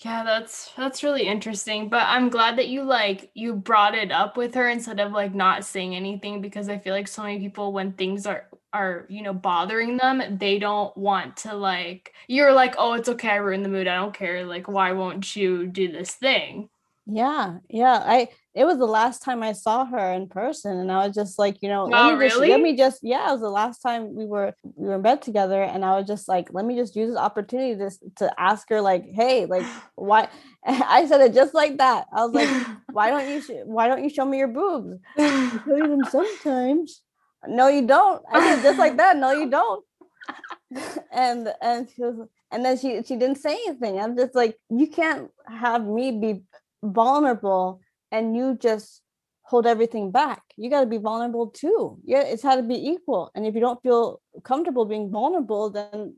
[0.04, 1.88] yeah, that's that's really interesting.
[1.88, 5.34] But I'm glad that you like you brought it up with her instead of like
[5.34, 9.22] not saying anything because I feel like so many people when things are are, you
[9.22, 13.30] know, bothering them, they don't want to like you're like, "Oh, it's okay.
[13.30, 13.88] I ruined the mood.
[13.88, 14.44] I don't care.
[14.44, 16.68] Like why won't you do this thing?"
[17.10, 17.58] Yeah.
[17.70, 18.02] Yeah.
[18.04, 21.38] I it was the last time I saw her in person, and I was just
[21.38, 22.50] like, you know, let oh, me just really?
[22.50, 25.22] let me just yeah, it was the last time we were we were in bed
[25.22, 28.68] together, and I was just like, let me just use this opportunity to to ask
[28.68, 29.62] her like, hey, like
[29.94, 30.28] why?
[30.66, 32.06] I said it just like that.
[32.12, 32.48] I was like,
[32.90, 34.98] why don't you sh- why don't you show me your boobs?
[35.18, 37.00] I show you them sometimes.
[37.46, 38.22] No, you don't.
[38.32, 39.16] I said just like that.
[39.16, 39.84] No, you don't.
[41.12, 44.00] and and she was and then she she didn't say anything.
[44.00, 46.42] I'm just like, you can't have me be
[46.82, 49.02] vulnerable and you just
[49.42, 50.42] hold everything back.
[50.56, 51.98] You got to be vulnerable too.
[52.04, 53.30] Yeah, it's had to be equal.
[53.34, 56.14] And if you don't feel comfortable being vulnerable, then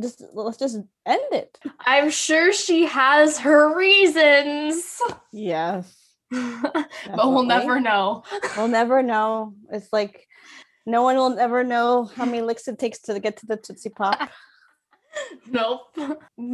[0.00, 0.76] just let's just
[1.06, 1.58] end it.
[1.80, 5.00] I'm sure she has her reasons.
[5.32, 5.94] Yes.
[6.30, 8.24] but we'll never know.
[8.56, 9.54] We'll never know.
[9.72, 10.26] It's like
[10.86, 13.90] no one will ever know how many licks it takes to get to the Tootsie
[13.90, 14.30] Pop.
[15.50, 15.96] nope.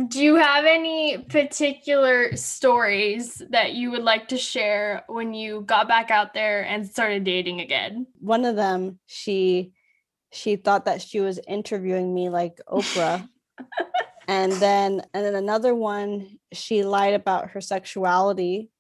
[0.09, 5.87] Do you have any particular stories that you would like to share when you got
[5.87, 8.07] back out there and started dating again?
[8.21, 9.73] One of them, she
[10.33, 13.29] she thought that she was interviewing me like Oprah.
[14.29, 18.71] and then and then another one, she lied about her sexuality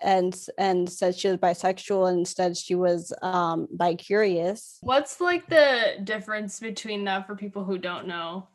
[0.00, 4.78] and and said she was bisexual and instead she was um bi-curious.
[4.80, 8.48] What's like the difference between that for people who don't know?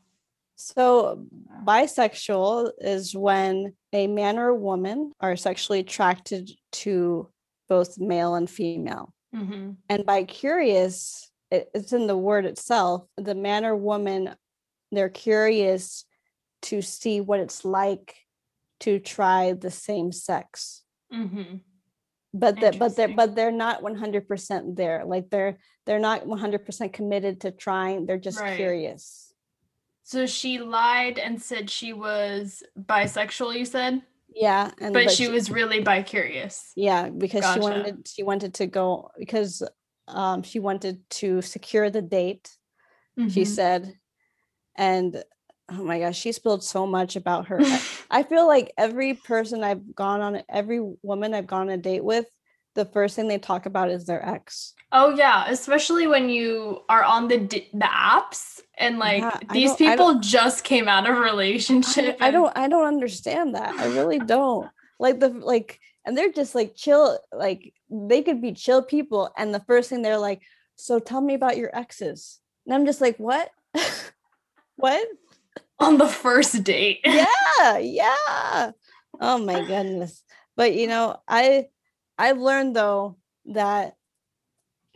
[0.56, 1.26] So,
[1.66, 7.30] bisexual is when a man or a woman are sexually attracted to
[7.68, 9.14] both male and female.
[9.36, 9.72] Mm-hmm.
[9.90, 13.06] And bi curious, it's in the word itself.
[13.18, 14.36] The man or woman,
[14.92, 16.06] they're curious
[16.64, 18.16] to see what it's like
[18.82, 20.83] to try the same sex.
[21.13, 21.58] Mm-hmm.
[22.34, 25.04] But that, but they're, but they're not 100% there.
[25.06, 28.08] Like they're, they're not 100% committed to trying.
[28.08, 28.56] They're just right.
[28.56, 29.32] curious.
[30.04, 34.02] So she lied and said she was bisexual, you said?
[34.36, 34.71] Yeah.
[34.82, 36.71] And but, but she, she, was really bi curious.
[36.76, 37.54] Yeah, because gotcha.
[37.54, 39.63] she wanted she wanted to go because
[40.08, 42.49] um she wanted to secure the date,
[43.17, 43.30] mm-hmm.
[43.30, 43.93] she said.
[44.76, 45.23] And
[45.71, 47.60] oh my gosh, she spilled so much about her.
[47.62, 51.78] I, I feel like every person I've gone on, every woman I've gone on a
[51.78, 52.26] date with,
[52.76, 54.73] the first thing they talk about is their ex.
[54.91, 60.19] Oh yeah, especially when you are on the the apps and like yeah, these people
[60.19, 62.17] just came out of relationship.
[62.19, 63.76] I, I, don't I don't understand that.
[63.76, 64.69] I really don't.
[64.99, 69.54] like the like and they're just like chill like they could be chill people and
[69.54, 70.41] the first thing they're like
[70.76, 73.49] so tell me about your exes and i'm just like what
[74.76, 75.08] what
[75.80, 78.72] on the first date yeah yeah
[79.20, 80.24] oh my goodness
[80.56, 81.66] but you know i
[82.18, 83.96] i've learned though that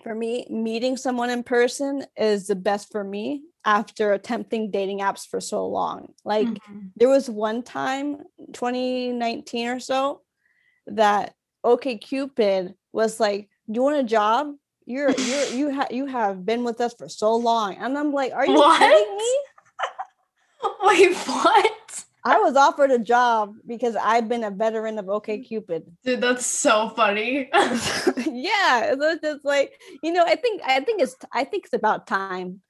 [0.03, 5.27] for me meeting someone in person is the best for me after attempting dating apps
[5.27, 6.79] for so long like mm-hmm.
[6.95, 8.17] there was one time
[8.53, 10.21] 2019 or so
[10.87, 11.33] that
[11.65, 14.53] OkCupid was like, "Do you want a job?
[14.85, 18.33] You're you're you have you have been with us for so long," and I'm like,
[18.33, 18.79] "Are you what?
[18.79, 19.37] kidding me?"
[20.83, 22.03] Wait, what?
[22.23, 25.83] I was offered a job because I've been a veteran of OK Cupid.
[26.03, 27.49] Dude, that's so funny.
[27.53, 32.07] yeah, it's just like you know, I think I think it's I think it's about
[32.07, 32.61] time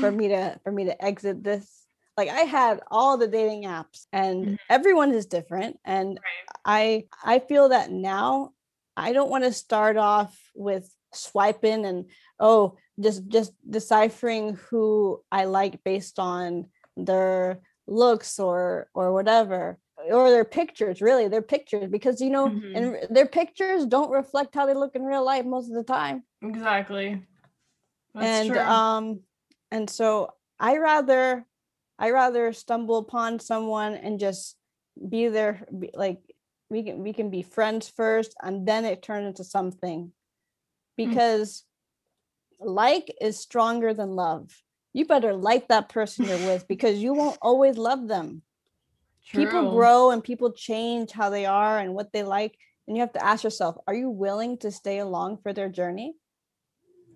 [0.00, 1.84] for me to for me to exit this
[2.16, 4.54] like i had all the dating apps and mm-hmm.
[4.70, 6.58] everyone is different and right.
[6.64, 8.50] i i feel that now
[8.96, 12.06] i don't want to start off with swiping and
[12.40, 19.78] oh just just deciphering who i like based on their looks or or whatever
[20.10, 22.76] or their pictures really their pictures because you know mm-hmm.
[22.76, 26.22] and their pictures don't reflect how they look in real life most of the time
[26.42, 27.22] exactly
[28.14, 28.60] That's and true.
[28.60, 29.20] um
[29.70, 31.44] and so i rather
[31.98, 34.56] I rather stumble upon someone and just
[35.08, 36.20] be there be, like
[36.70, 40.10] we can we can be friends first and then it turns into something hmm.
[40.96, 41.64] because
[42.60, 42.66] mm.
[42.66, 44.50] like is stronger than love
[44.94, 48.40] you better like that person you're with because you won't always love them
[49.26, 49.44] True.
[49.44, 52.56] people grow and people change how they are and what they like
[52.88, 56.14] and you have to ask yourself are you willing to stay along for their journey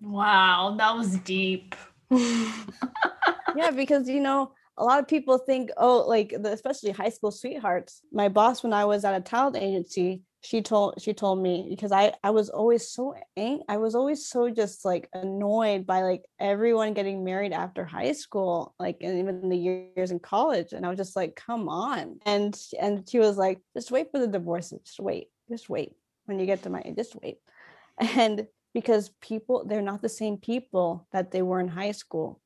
[0.01, 1.75] wow that was deep
[2.11, 7.31] yeah because you know a lot of people think, oh, like the, especially high school
[7.31, 8.01] sweethearts.
[8.13, 11.91] My boss, when I was at a talent agency, she told she told me because
[11.91, 16.23] I I was always so ang- I was always so just like annoyed by like
[16.39, 20.89] everyone getting married after high school, like and even the years in college, and I
[20.89, 24.69] was just like, come on, and and she was like, just wait for the divorce,
[24.85, 25.93] just wait, just wait
[26.25, 27.39] when you get to my just wait,
[27.97, 32.39] and because people they're not the same people that they were in high school,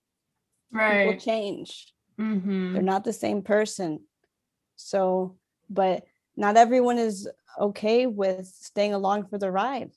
[0.72, 1.04] right?
[1.04, 2.74] People change Mm-hmm.
[2.74, 4.02] They're not the same person.
[4.76, 5.38] So,
[5.70, 6.04] but
[6.36, 9.92] not everyone is okay with staying along for the ride.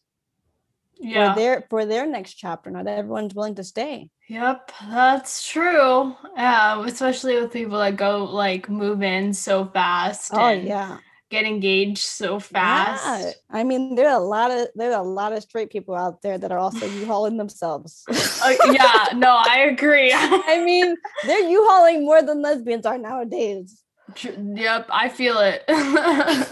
[0.99, 1.35] Yeah.
[1.35, 2.71] For their for their next chapter.
[2.71, 4.11] Not everyone's willing to stay.
[4.29, 6.17] Yep, that's true.
[6.37, 10.31] Yeah, especially with people that go like move in so fast.
[10.35, 10.99] Oh yeah
[11.31, 13.05] get engaged so fast.
[13.25, 13.33] Yeah.
[13.51, 16.23] I mean, there are a lot of there are a lot of straight people out
[16.23, 18.05] there that are also U-hauling themselves.
[18.09, 20.13] uh, yeah, no, I agree.
[20.15, 20.95] I mean,
[21.25, 23.83] they're U-hauling more than lesbians are nowadays.
[24.23, 25.65] Yep, I feel it.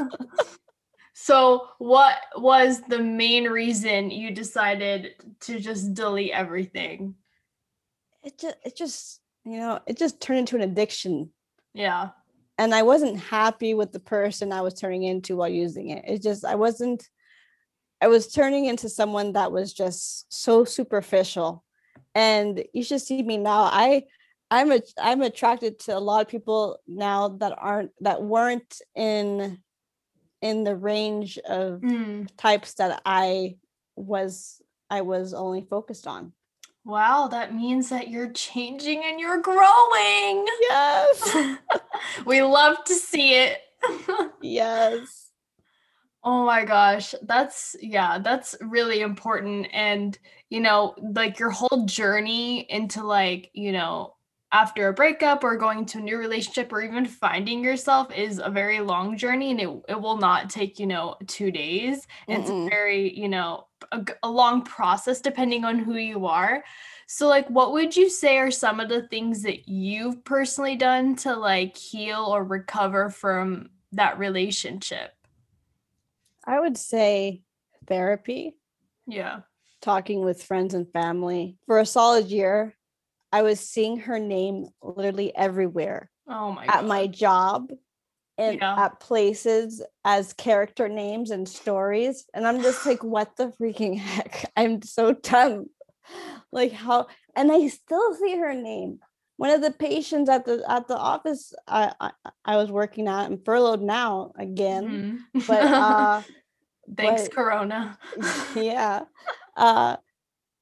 [1.15, 7.15] so, what was the main reason you decided to just delete everything?
[8.23, 11.31] It just it just, you know, it just turned into an addiction.
[11.75, 12.11] Yeah
[12.59, 16.05] and I wasn't happy with the person I was turning into while using it.
[16.07, 17.09] It just I wasn't
[18.01, 21.65] I was turning into someone that was just so superficial.
[22.15, 23.63] And you should see me now.
[23.63, 24.05] I
[24.51, 29.59] I'm a I'm attracted to a lot of people now that aren't that weren't in
[30.43, 32.29] in the range of mm.
[32.37, 33.57] types that I
[33.97, 36.33] was I was only focused on.
[36.85, 40.47] Wow, that means that you're changing and you're growing.
[40.61, 41.57] Yes.
[42.27, 43.59] we love to see it.
[44.43, 45.31] yes.
[46.23, 50.19] Oh my gosh, that's yeah, that's really important and
[50.51, 54.14] you know, like your whole journey into like, you know,
[54.55, 58.49] after a breakup or going to a new relationship or even finding yourself is a
[58.49, 62.07] very long journey and it, it will not take you know two days.
[62.29, 62.39] Mm-mm.
[62.39, 66.63] it's very you know a, a long process depending on who you are.
[67.09, 71.17] So like what would you say are some of the things that you've personally done
[71.17, 75.11] to like heal or recover from that relationship?
[76.45, 77.43] I would say
[77.89, 78.55] therapy.
[79.09, 79.41] Yeah.
[79.83, 81.59] Talking with friends and family.
[81.67, 82.77] For a solid year
[83.35, 86.09] I was seeing her name literally everywhere.
[86.29, 86.87] Oh my at God.
[86.87, 87.73] my job
[88.39, 88.85] and yeah.
[88.85, 92.27] at places as character names and stories.
[92.33, 94.53] And I'm just like, what the freaking heck?
[94.57, 95.67] I'm so dumb.
[96.53, 99.01] Like how and I still see her name.
[99.37, 102.13] One of the patients at the at the office I I,
[102.45, 105.25] I was working at, I'm furloughed now again.
[105.35, 105.47] Mm-hmm.
[105.49, 106.23] But uh
[106.97, 107.99] thanks but, Corona.
[108.55, 109.07] yeah.
[109.57, 109.97] Uh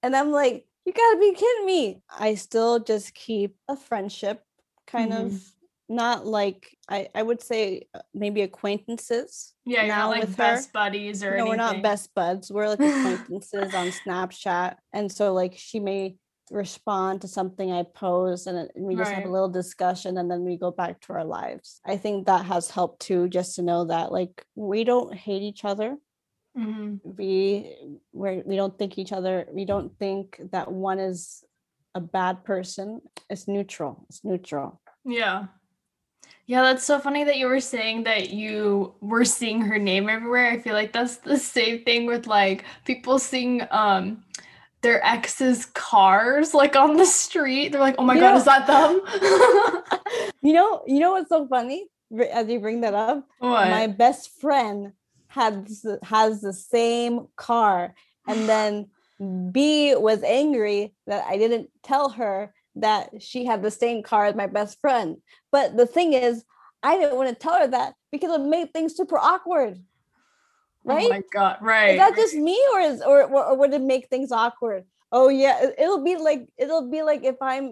[0.02, 2.02] and I'm like, you gotta be kidding me.
[2.10, 4.42] I still just keep a friendship
[4.86, 5.26] kind mm-hmm.
[5.26, 5.52] of
[5.88, 9.52] not like I, I would say uh, maybe acquaintances.
[9.64, 10.72] Yeah, you're not like best her.
[10.72, 11.48] buddies or no, anything.
[11.50, 12.50] we're not best buds.
[12.50, 14.76] We're like acquaintances on Snapchat.
[14.92, 16.16] And so like she may
[16.50, 20.56] respond to something I post and, we just have a little discussion and then we
[20.56, 21.80] go back to our lives.
[21.86, 25.64] I think that has helped too, just to know that like we don't hate each
[25.64, 25.96] other.
[26.56, 27.00] Mhm.
[27.04, 31.44] We we're, we don't think each other, we don't think that one is
[31.94, 33.00] a bad person.
[33.28, 34.04] It's neutral.
[34.08, 34.80] It's neutral.
[35.04, 35.46] Yeah.
[36.46, 40.50] Yeah, that's so funny that you were saying that you were seeing her name everywhere.
[40.50, 44.24] I feel like that's the same thing with like people seeing um
[44.82, 47.70] their ex's cars like on the street.
[47.70, 49.00] They're like, "Oh my god, is that them?"
[50.42, 51.86] You know, you know what's so funny?
[52.32, 53.70] As you bring that up, what?
[53.70, 54.92] my best friend
[55.32, 57.94] has has the same car.
[58.26, 58.72] And then
[59.52, 64.34] b was angry that i didn't tell her that she had the same car as
[64.34, 65.18] my best friend.
[65.52, 66.44] But the thing is
[66.82, 69.74] i didn't want to tell her that because it made things super awkward
[70.88, 71.06] oh right?
[71.06, 71.90] Oh my god, right.
[71.92, 74.84] is that just me or is or, or or would it make things awkward?
[75.12, 77.66] Oh yeah it- it'll be like it'll be like if i'm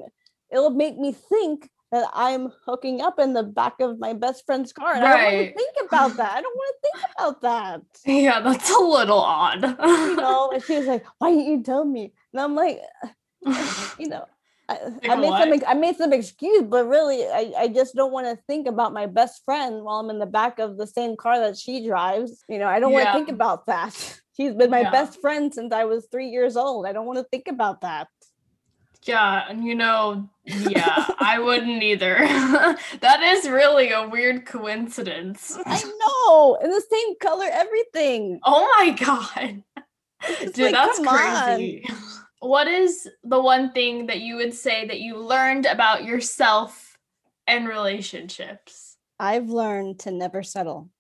[0.53, 4.73] it'll make me think that i'm hooking up in the back of my best friend's
[4.73, 7.43] car and i don't want to think about that i don't want to think about
[7.43, 9.63] that Yeah, that's a little odd.
[9.63, 12.81] you know and she was like why didn't you tell me and i'm like
[13.99, 14.25] you know
[14.69, 14.79] I,
[15.09, 15.43] I made what?
[15.43, 18.93] some I made some excuse, but really I, I just don't want to think about
[18.93, 22.45] my best friend while I'm in the back of the same car that she drives.
[22.49, 24.21] You know, I don't want to think about that.
[24.37, 24.91] She's been my Yeah.
[24.93, 26.87] best friend since I was three years old.
[26.87, 28.07] I don't want to think about that.
[29.05, 32.17] Yeah, and you know, yeah, I wouldn't either.
[33.01, 35.57] that is really a weird coincidence.
[35.65, 38.41] I know, in the same color, everything.
[38.45, 39.63] Oh my god.
[40.53, 41.17] Dude, like, that's come on.
[41.57, 41.89] crazy.
[42.41, 46.99] What is the one thing that you would say that you learned about yourself
[47.47, 48.97] and relationships?
[49.19, 50.91] I've learned to never settle.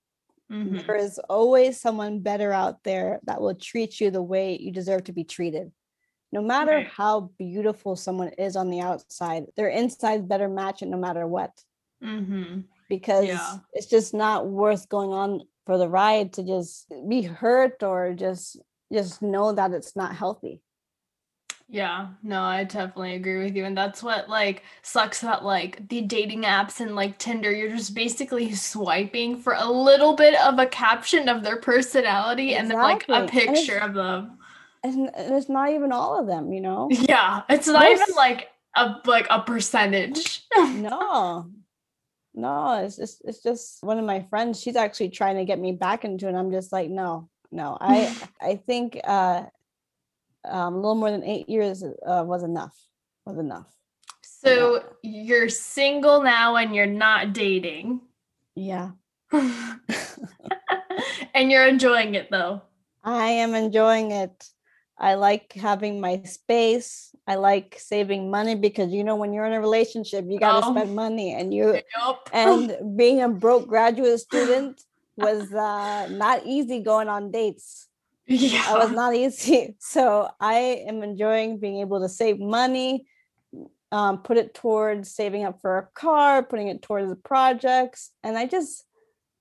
[0.51, 0.87] Mhm.
[0.87, 5.05] There is always someone better out there that will treat you the way you deserve
[5.05, 5.71] to be treated.
[6.33, 6.87] No matter Right.
[6.89, 11.65] how beautiful someone is on the outside, their inside better match it no matter what.
[12.03, 12.65] Mhm.
[12.89, 13.59] Because Yeah.
[13.73, 18.59] it's just not worth going on for the ride to just be hurt or just
[18.93, 20.61] just know that it's not healthy.
[21.69, 23.65] Yeah, no, I definitely agree with you.
[23.65, 27.53] And that's what like sucks about like the dating apps and like Tinder.
[27.53, 32.69] You're just basically swiping for a little bit of a caption of their personality and
[32.69, 33.47] then like a Exactly.
[33.55, 34.40] Picture of them.
[34.83, 36.89] And, it's not even all of them, you know?
[36.91, 40.43] Yeah, it's not even like a like a percentage.
[40.57, 41.51] no
[42.35, 45.73] no it's just it's just one of my friends she's actually trying to get me
[45.73, 49.43] back into it and i'm just like no no i i think uh
[50.45, 52.75] um, a little more than eight years uh, was enough
[53.27, 53.67] was enough
[54.23, 58.01] So you're single now and you're not dating.
[58.55, 58.93] yeah
[61.35, 62.63] and you're enjoying it though.
[63.05, 64.49] i am enjoying it
[65.01, 69.53] i like having my space i like saving money because you know when you're in
[69.53, 70.71] a relationship you got to Oh.
[70.73, 71.67] spend money and you
[71.99, 72.29] Yup.
[72.33, 74.83] and being a broke graduate student
[75.17, 77.89] was uh not easy going on dates
[78.27, 78.63] yeah.
[78.69, 79.75] That was not easy.
[79.81, 83.07] So I am enjoying being able to save money,
[83.91, 88.13] um, put it towards saving up for a car, putting it towards the projects.
[88.23, 88.85] And I just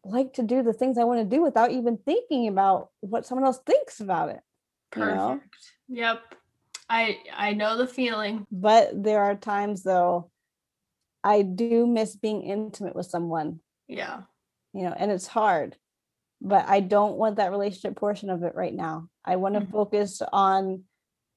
[0.04, 3.46] like to do the things I want to do without even thinking about what someone
[3.46, 4.40] else thinks about it.
[4.96, 5.34] You know?
[5.36, 5.56] Perfect.
[5.90, 6.22] Yep.
[6.90, 8.46] I I know the feeling.
[8.52, 10.32] But there are times though,
[11.24, 14.22] I do miss being intimate with someone, Yeah.
[14.74, 15.76] you know, and it's hard.
[16.42, 19.10] But I don't want that relationship portion of it right now.
[19.26, 19.72] I want to Mhm.
[19.72, 20.86] focus on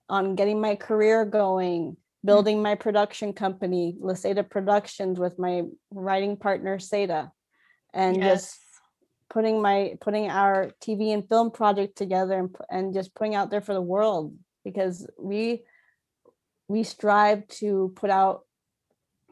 [0.09, 6.79] on getting my career going, building my production company, Laseda Productions with my writing partner
[6.79, 7.31] Seda,
[7.95, 8.61] and just
[9.33, 13.63] putting my putting our TV and film project together and and just putting out there
[13.63, 15.63] for the world because we
[16.69, 18.43] we strive to put out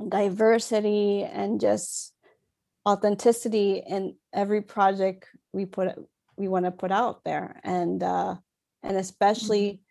[0.08, 2.14] diversity and just
[2.88, 5.88] authenticity in every project we put
[6.36, 7.60] we want to put out there.
[7.62, 8.36] And uh
[8.82, 9.82] and especially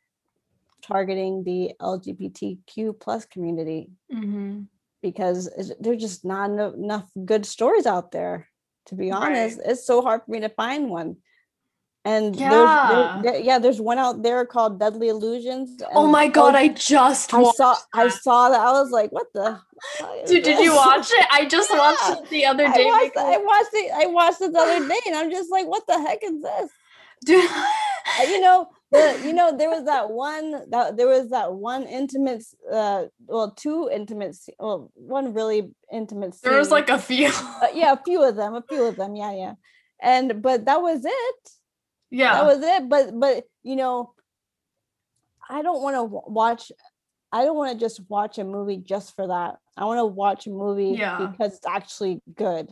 [0.81, 3.91] targeting the lgbtq plus community.
[4.11, 4.63] Hmm
[5.01, 5.49] because
[5.79, 8.48] there's just not eno- enough good stories out there
[8.89, 9.21] to be Right.
[9.23, 11.17] honest it's so hard for me to find one
[12.05, 12.87] and there's Yeah.
[12.89, 16.67] there, there- yeah there's one out there called deadly illusions Oh my god, I, I
[16.69, 19.59] just I saw i saw that i was like what the
[20.27, 21.25] Dude, did you watch it?
[21.31, 22.85] I just watched it the other I day.
[22.85, 23.91] watched, I watched it.
[24.03, 26.69] I watched it the other day, and I'm just like, "What the heck is this?"
[27.25, 27.49] Dude,
[28.27, 32.43] you know, the you know there was that one that there was that one intimate
[32.71, 37.27] uh well two intimate well one really intimate There was like a few.
[37.27, 39.53] Uh, yeah a few of them a few of them yeah yeah
[40.01, 41.49] and but that was it
[42.09, 42.33] yeah.
[42.33, 44.13] that was it but but you know
[45.49, 46.71] i don't want to watch
[47.31, 50.47] i don't want to just watch a movie just for that i want to watch
[50.47, 51.27] a movie Yeah.
[51.31, 52.69] because it's actually good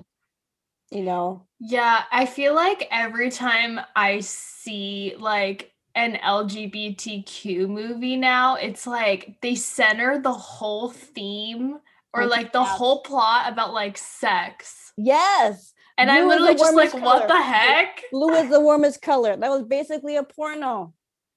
[0.92, 8.56] you know Yeah, I feel like every time I see like an LGBTQ movie now,
[8.56, 11.80] it's like they center the whole theme
[12.14, 12.66] or like the yeah.
[12.66, 14.94] whole plot about like sex.
[14.96, 18.04] yes And I'm Blue is literally just like, warmest what the heck?
[18.12, 20.94] blue is the warmest color that was basically a porno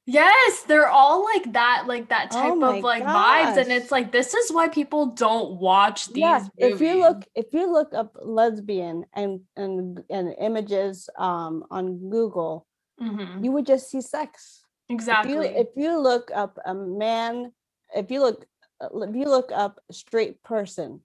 [0.06, 3.58] Yes, they're all like that, like that Oh type my of like vibes.
[3.58, 7.52] And it's like this is why people don't watch these yeah if you look if
[7.52, 12.66] you look up lesbian and and and images um on google
[13.00, 15.32] Mhm, you would just see sex exactly.
[15.32, 17.52] if you if you look up a man
[17.94, 18.46] if you look
[18.80, 21.00] uh, if you look up a straight person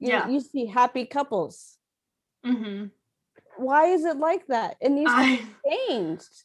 [0.00, 0.28] you, Yeah.
[0.28, 1.78] you see happy couples
[2.44, 2.90] Mhm.
[3.56, 5.46] why is it like that it needs to I be
[5.88, 6.44] changed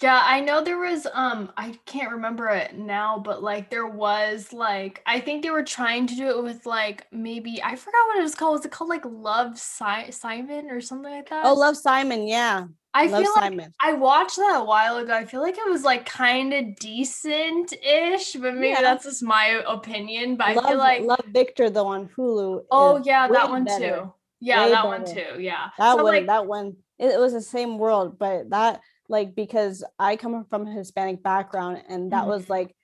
[0.00, 4.52] Yeah, I know there was um I can't remember it now, but like there was
[4.52, 8.18] like I think they were trying to do it with like maybe I forgot what
[8.18, 8.54] it was called.
[8.56, 11.44] Was it called like Love si- Simon or something like that?
[11.46, 15.14] oh love simon yeah I love feel like I watched that a while ago.
[15.14, 18.82] I feel like it was like kind of decent-ish, but maybe Yeah.
[18.82, 20.36] that's just my opinion.
[20.36, 23.96] But I love, feel like love victor though on hulu oh yeah, that one better.
[24.02, 24.12] too.
[24.40, 25.40] Yeah, Way that one too.
[25.40, 25.70] Yeah.
[25.78, 29.34] that so one like that one it, it was the same world but that like
[29.34, 32.28] because i come from a hispanic background and that Mhm.
[32.28, 32.74] was like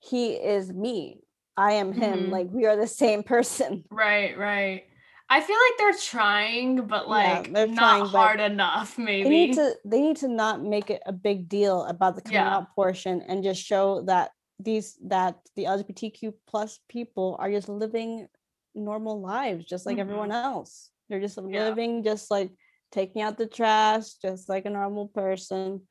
[0.00, 1.20] he is me
[1.56, 2.30] i am him Mhm.
[2.30, 4.84] like we are the same person right, right.
[5.28, 9.30] I feel like they're trying, but Yeah, like they're not trying, hard enough, Maybe they
[9.30, 12.48] need to they need to not make it a big deal about the coming Yeah.
[12.48, 18.28] out portion and just show that these that the lgbtq plus people are just living
[18.74, 21.50] normal lives just like everyone else they're just Mm-hmm.
[21.50, 21.64] Yeah.
[21.64, 22.52] living just like
[22.92, 25.82] taking out the trash just like a normal person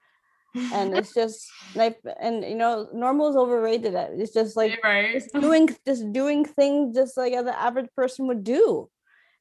[0.71, 5.13] and it's just like and you know normal is overrated it's just like right.
[5.13, 8.89] just doing just doing things just like the average person would do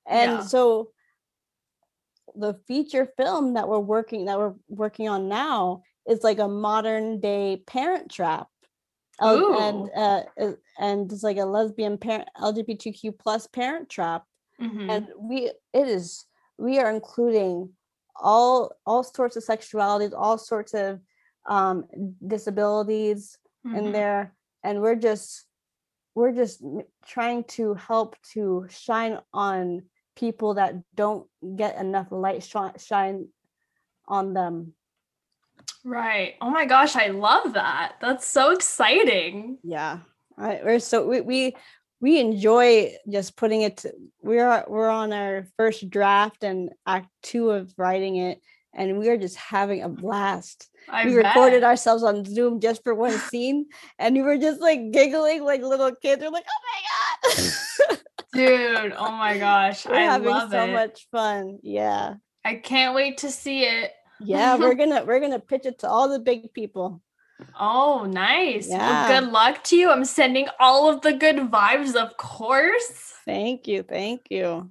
[0.07, 0.41] and Yeah.
[0.41, 0.93] so
[2.35, 7.21] the feature film that we're working that we're working on now is like a modern
[7.21, 8.49] day parent trap
[9.25, 9.55] Ooh.
[9.55, 10.23] and uh
[10.79, 14.25] and it's like a lesbian parent lgbtq plus parent trap
[14.61, 14.91] Mhm.
[14.91, 16.25] and we it is
[16.59, 17.71] we are including
[18.17, 21.01] all all sorts of sexualities all sorts of
[21.47, 21.85] um
[22.27, 23.93] disabilities in Mhm.
[23.93, 24.35] there
[24.65, 25.47] and we're just
[26.15, 26.63] we're just
[27.07, 29.83] trying to help to shine on
[30.17, 33.29] people that don't get enough light shi- shine
[34.09, 34.75] on them
[35.85, 36.35] Right.
[36.41, 37.95] Oh my gosh, I love that.
[38.01, 39.59] That's so exciting.
[39.63, 39.99] yeah
[40.39, 41.57] I, we're so we, we
[42.01, 43.93] we enjoy just putting it to,
[44.23, 48.41] we're we're on our first draft and act two of writing it
[48.75, 51.27] and we are just having a blast I we bet.
[51.27, 53.67] recorded ourselves on zoom just for one scene
[53.99, 57.99] and we were just like giggling like little kids we're like oh my god
[58.33, 59.85] Dude, oh my gosh.
[59.87, 60.73] we're I having so it.
[60.73, 62.15] much fun yeah
[62.45, 63.93] I can't wait to see it.
[64.21, 67.03] yeah we're gonna we're gonna pitch it to all the big people
[67.59, 68.69] Oh, nice.
[68.69, 69.09] Yeah.
[69.09, 69.91] Well, good luck to you.
[69.91, 73.15] I'm sending all of the good vibes, of course.
[73.25, 74.71] thank you thank you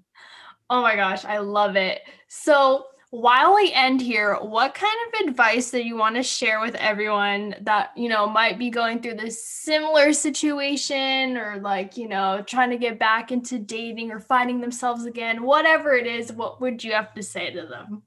[0.70, 2.00] Oh my gosh, I love it.
[2.30, 6.76] So, while we end here, what kind of advice that you want to share with
[6.76, 12.44] everyone that, you know, might be going through this similar situation or like, you know,
[12.46, 15.44] trying to get back into dating or finding themselves again?
[15.44, 18.04] Whatever it is, what would you have to say to them?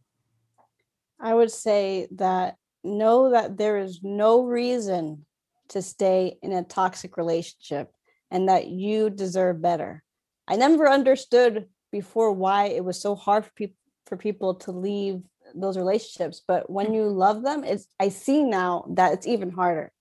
[1.21, 5.25] i would say that know that there is no reason
[5.69, 7.91] to stay in a toxic relationship
[8.31, 10.03] and that you deserve better
[10.47, 13.77] i never understood before why it was so hard for people
[14.07, 15.23] for people to leave
[15.55, 19.93] those relationships but when you love them it's i see now that it's even harder.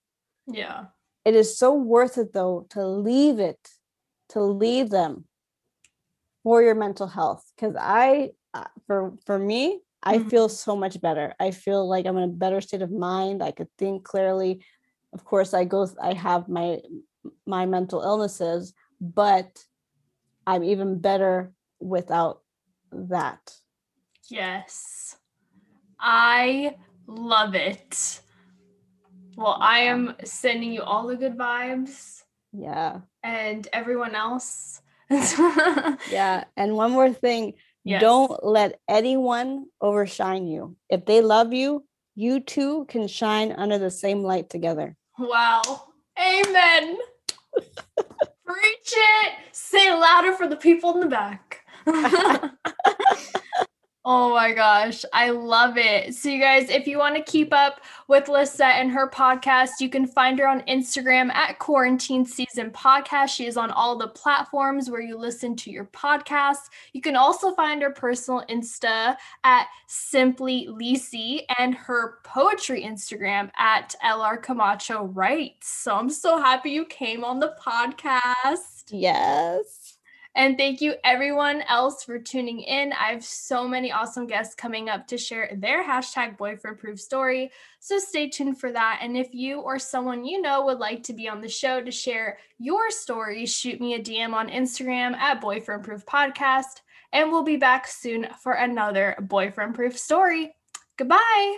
[0.47, 0.85] Yeah.
[1.25, 3.69] it is so worth it though to leave it
[4.29, 5.25] to leave them
[6.43, 11.33] for your mental health because i uh, for for me i feel so much better.
[11.39, 13.41] I feel like i'm in a better state of mind.
[13.41, 14.65] I could think clearly.
[15.13, 16.79] Of course i go i have my
[17.45, 19.63] my mental illnesses but
[20.47, 22.41] i'm even better without
[22.91, 23.53] that
[24.29, 25.17] Yes.
[25.99, 26.75] I
[27.07, 28.21] love it.
[29.35, 32.23] Well, I am sending you all the good vibes
[32.55, 34.79] yeah and everyone else.
[36.11, 37.53] yeah and one more thing
[37.85, 37.99] Yes.
[38.01, 41.83] don't let anyone overshine you if they love you
[42.15, 44.95] You two can shine under the same light together.
[45.17, 45.61] Wow.
[46.17, 46.97] Amen.
[48.45, 49.33] Preach it.
[49.51, 51.65] Say it louder for the people in the back.
[54.05, 56.13] Oh my gosh, I love it.
[56.13, 57.79] So, you guys, if you want to keep up
[58.09, 63.29] with Lisette and her podcast, you can find her on Instagram at Quarantine Season Podcast.
[63.29, 66.69] She is on all the platforms where you listen to your podcast.
[66.91, 73.95] You can also find her personal Insta at Simply Lisi and her poetry Instagram at
[74.03, 75.69] LR Camacho Writes.
[75.69, 78.83] So, I'm so happy you came on the podcast.
[78.89, 79.82] Yes.
[80.35, 82.91] And thank you everyone else for tuning in.
[82.93, 87.51] I have so many awesome guests coming up to share their hashtag boyfriend proof story.
[87.79, 88.99] So stay tuned for that.
[89.01, 91.91] And if you or someone you know would like to be on the show to
[91.91, 96.81] share your story, shoot me a DM on Instagram at boyfriend proof podcast.
[97.11, 100.55] And we'll be back soon for another boyfriend proof story.
[100.97, 101.57] Goodbye.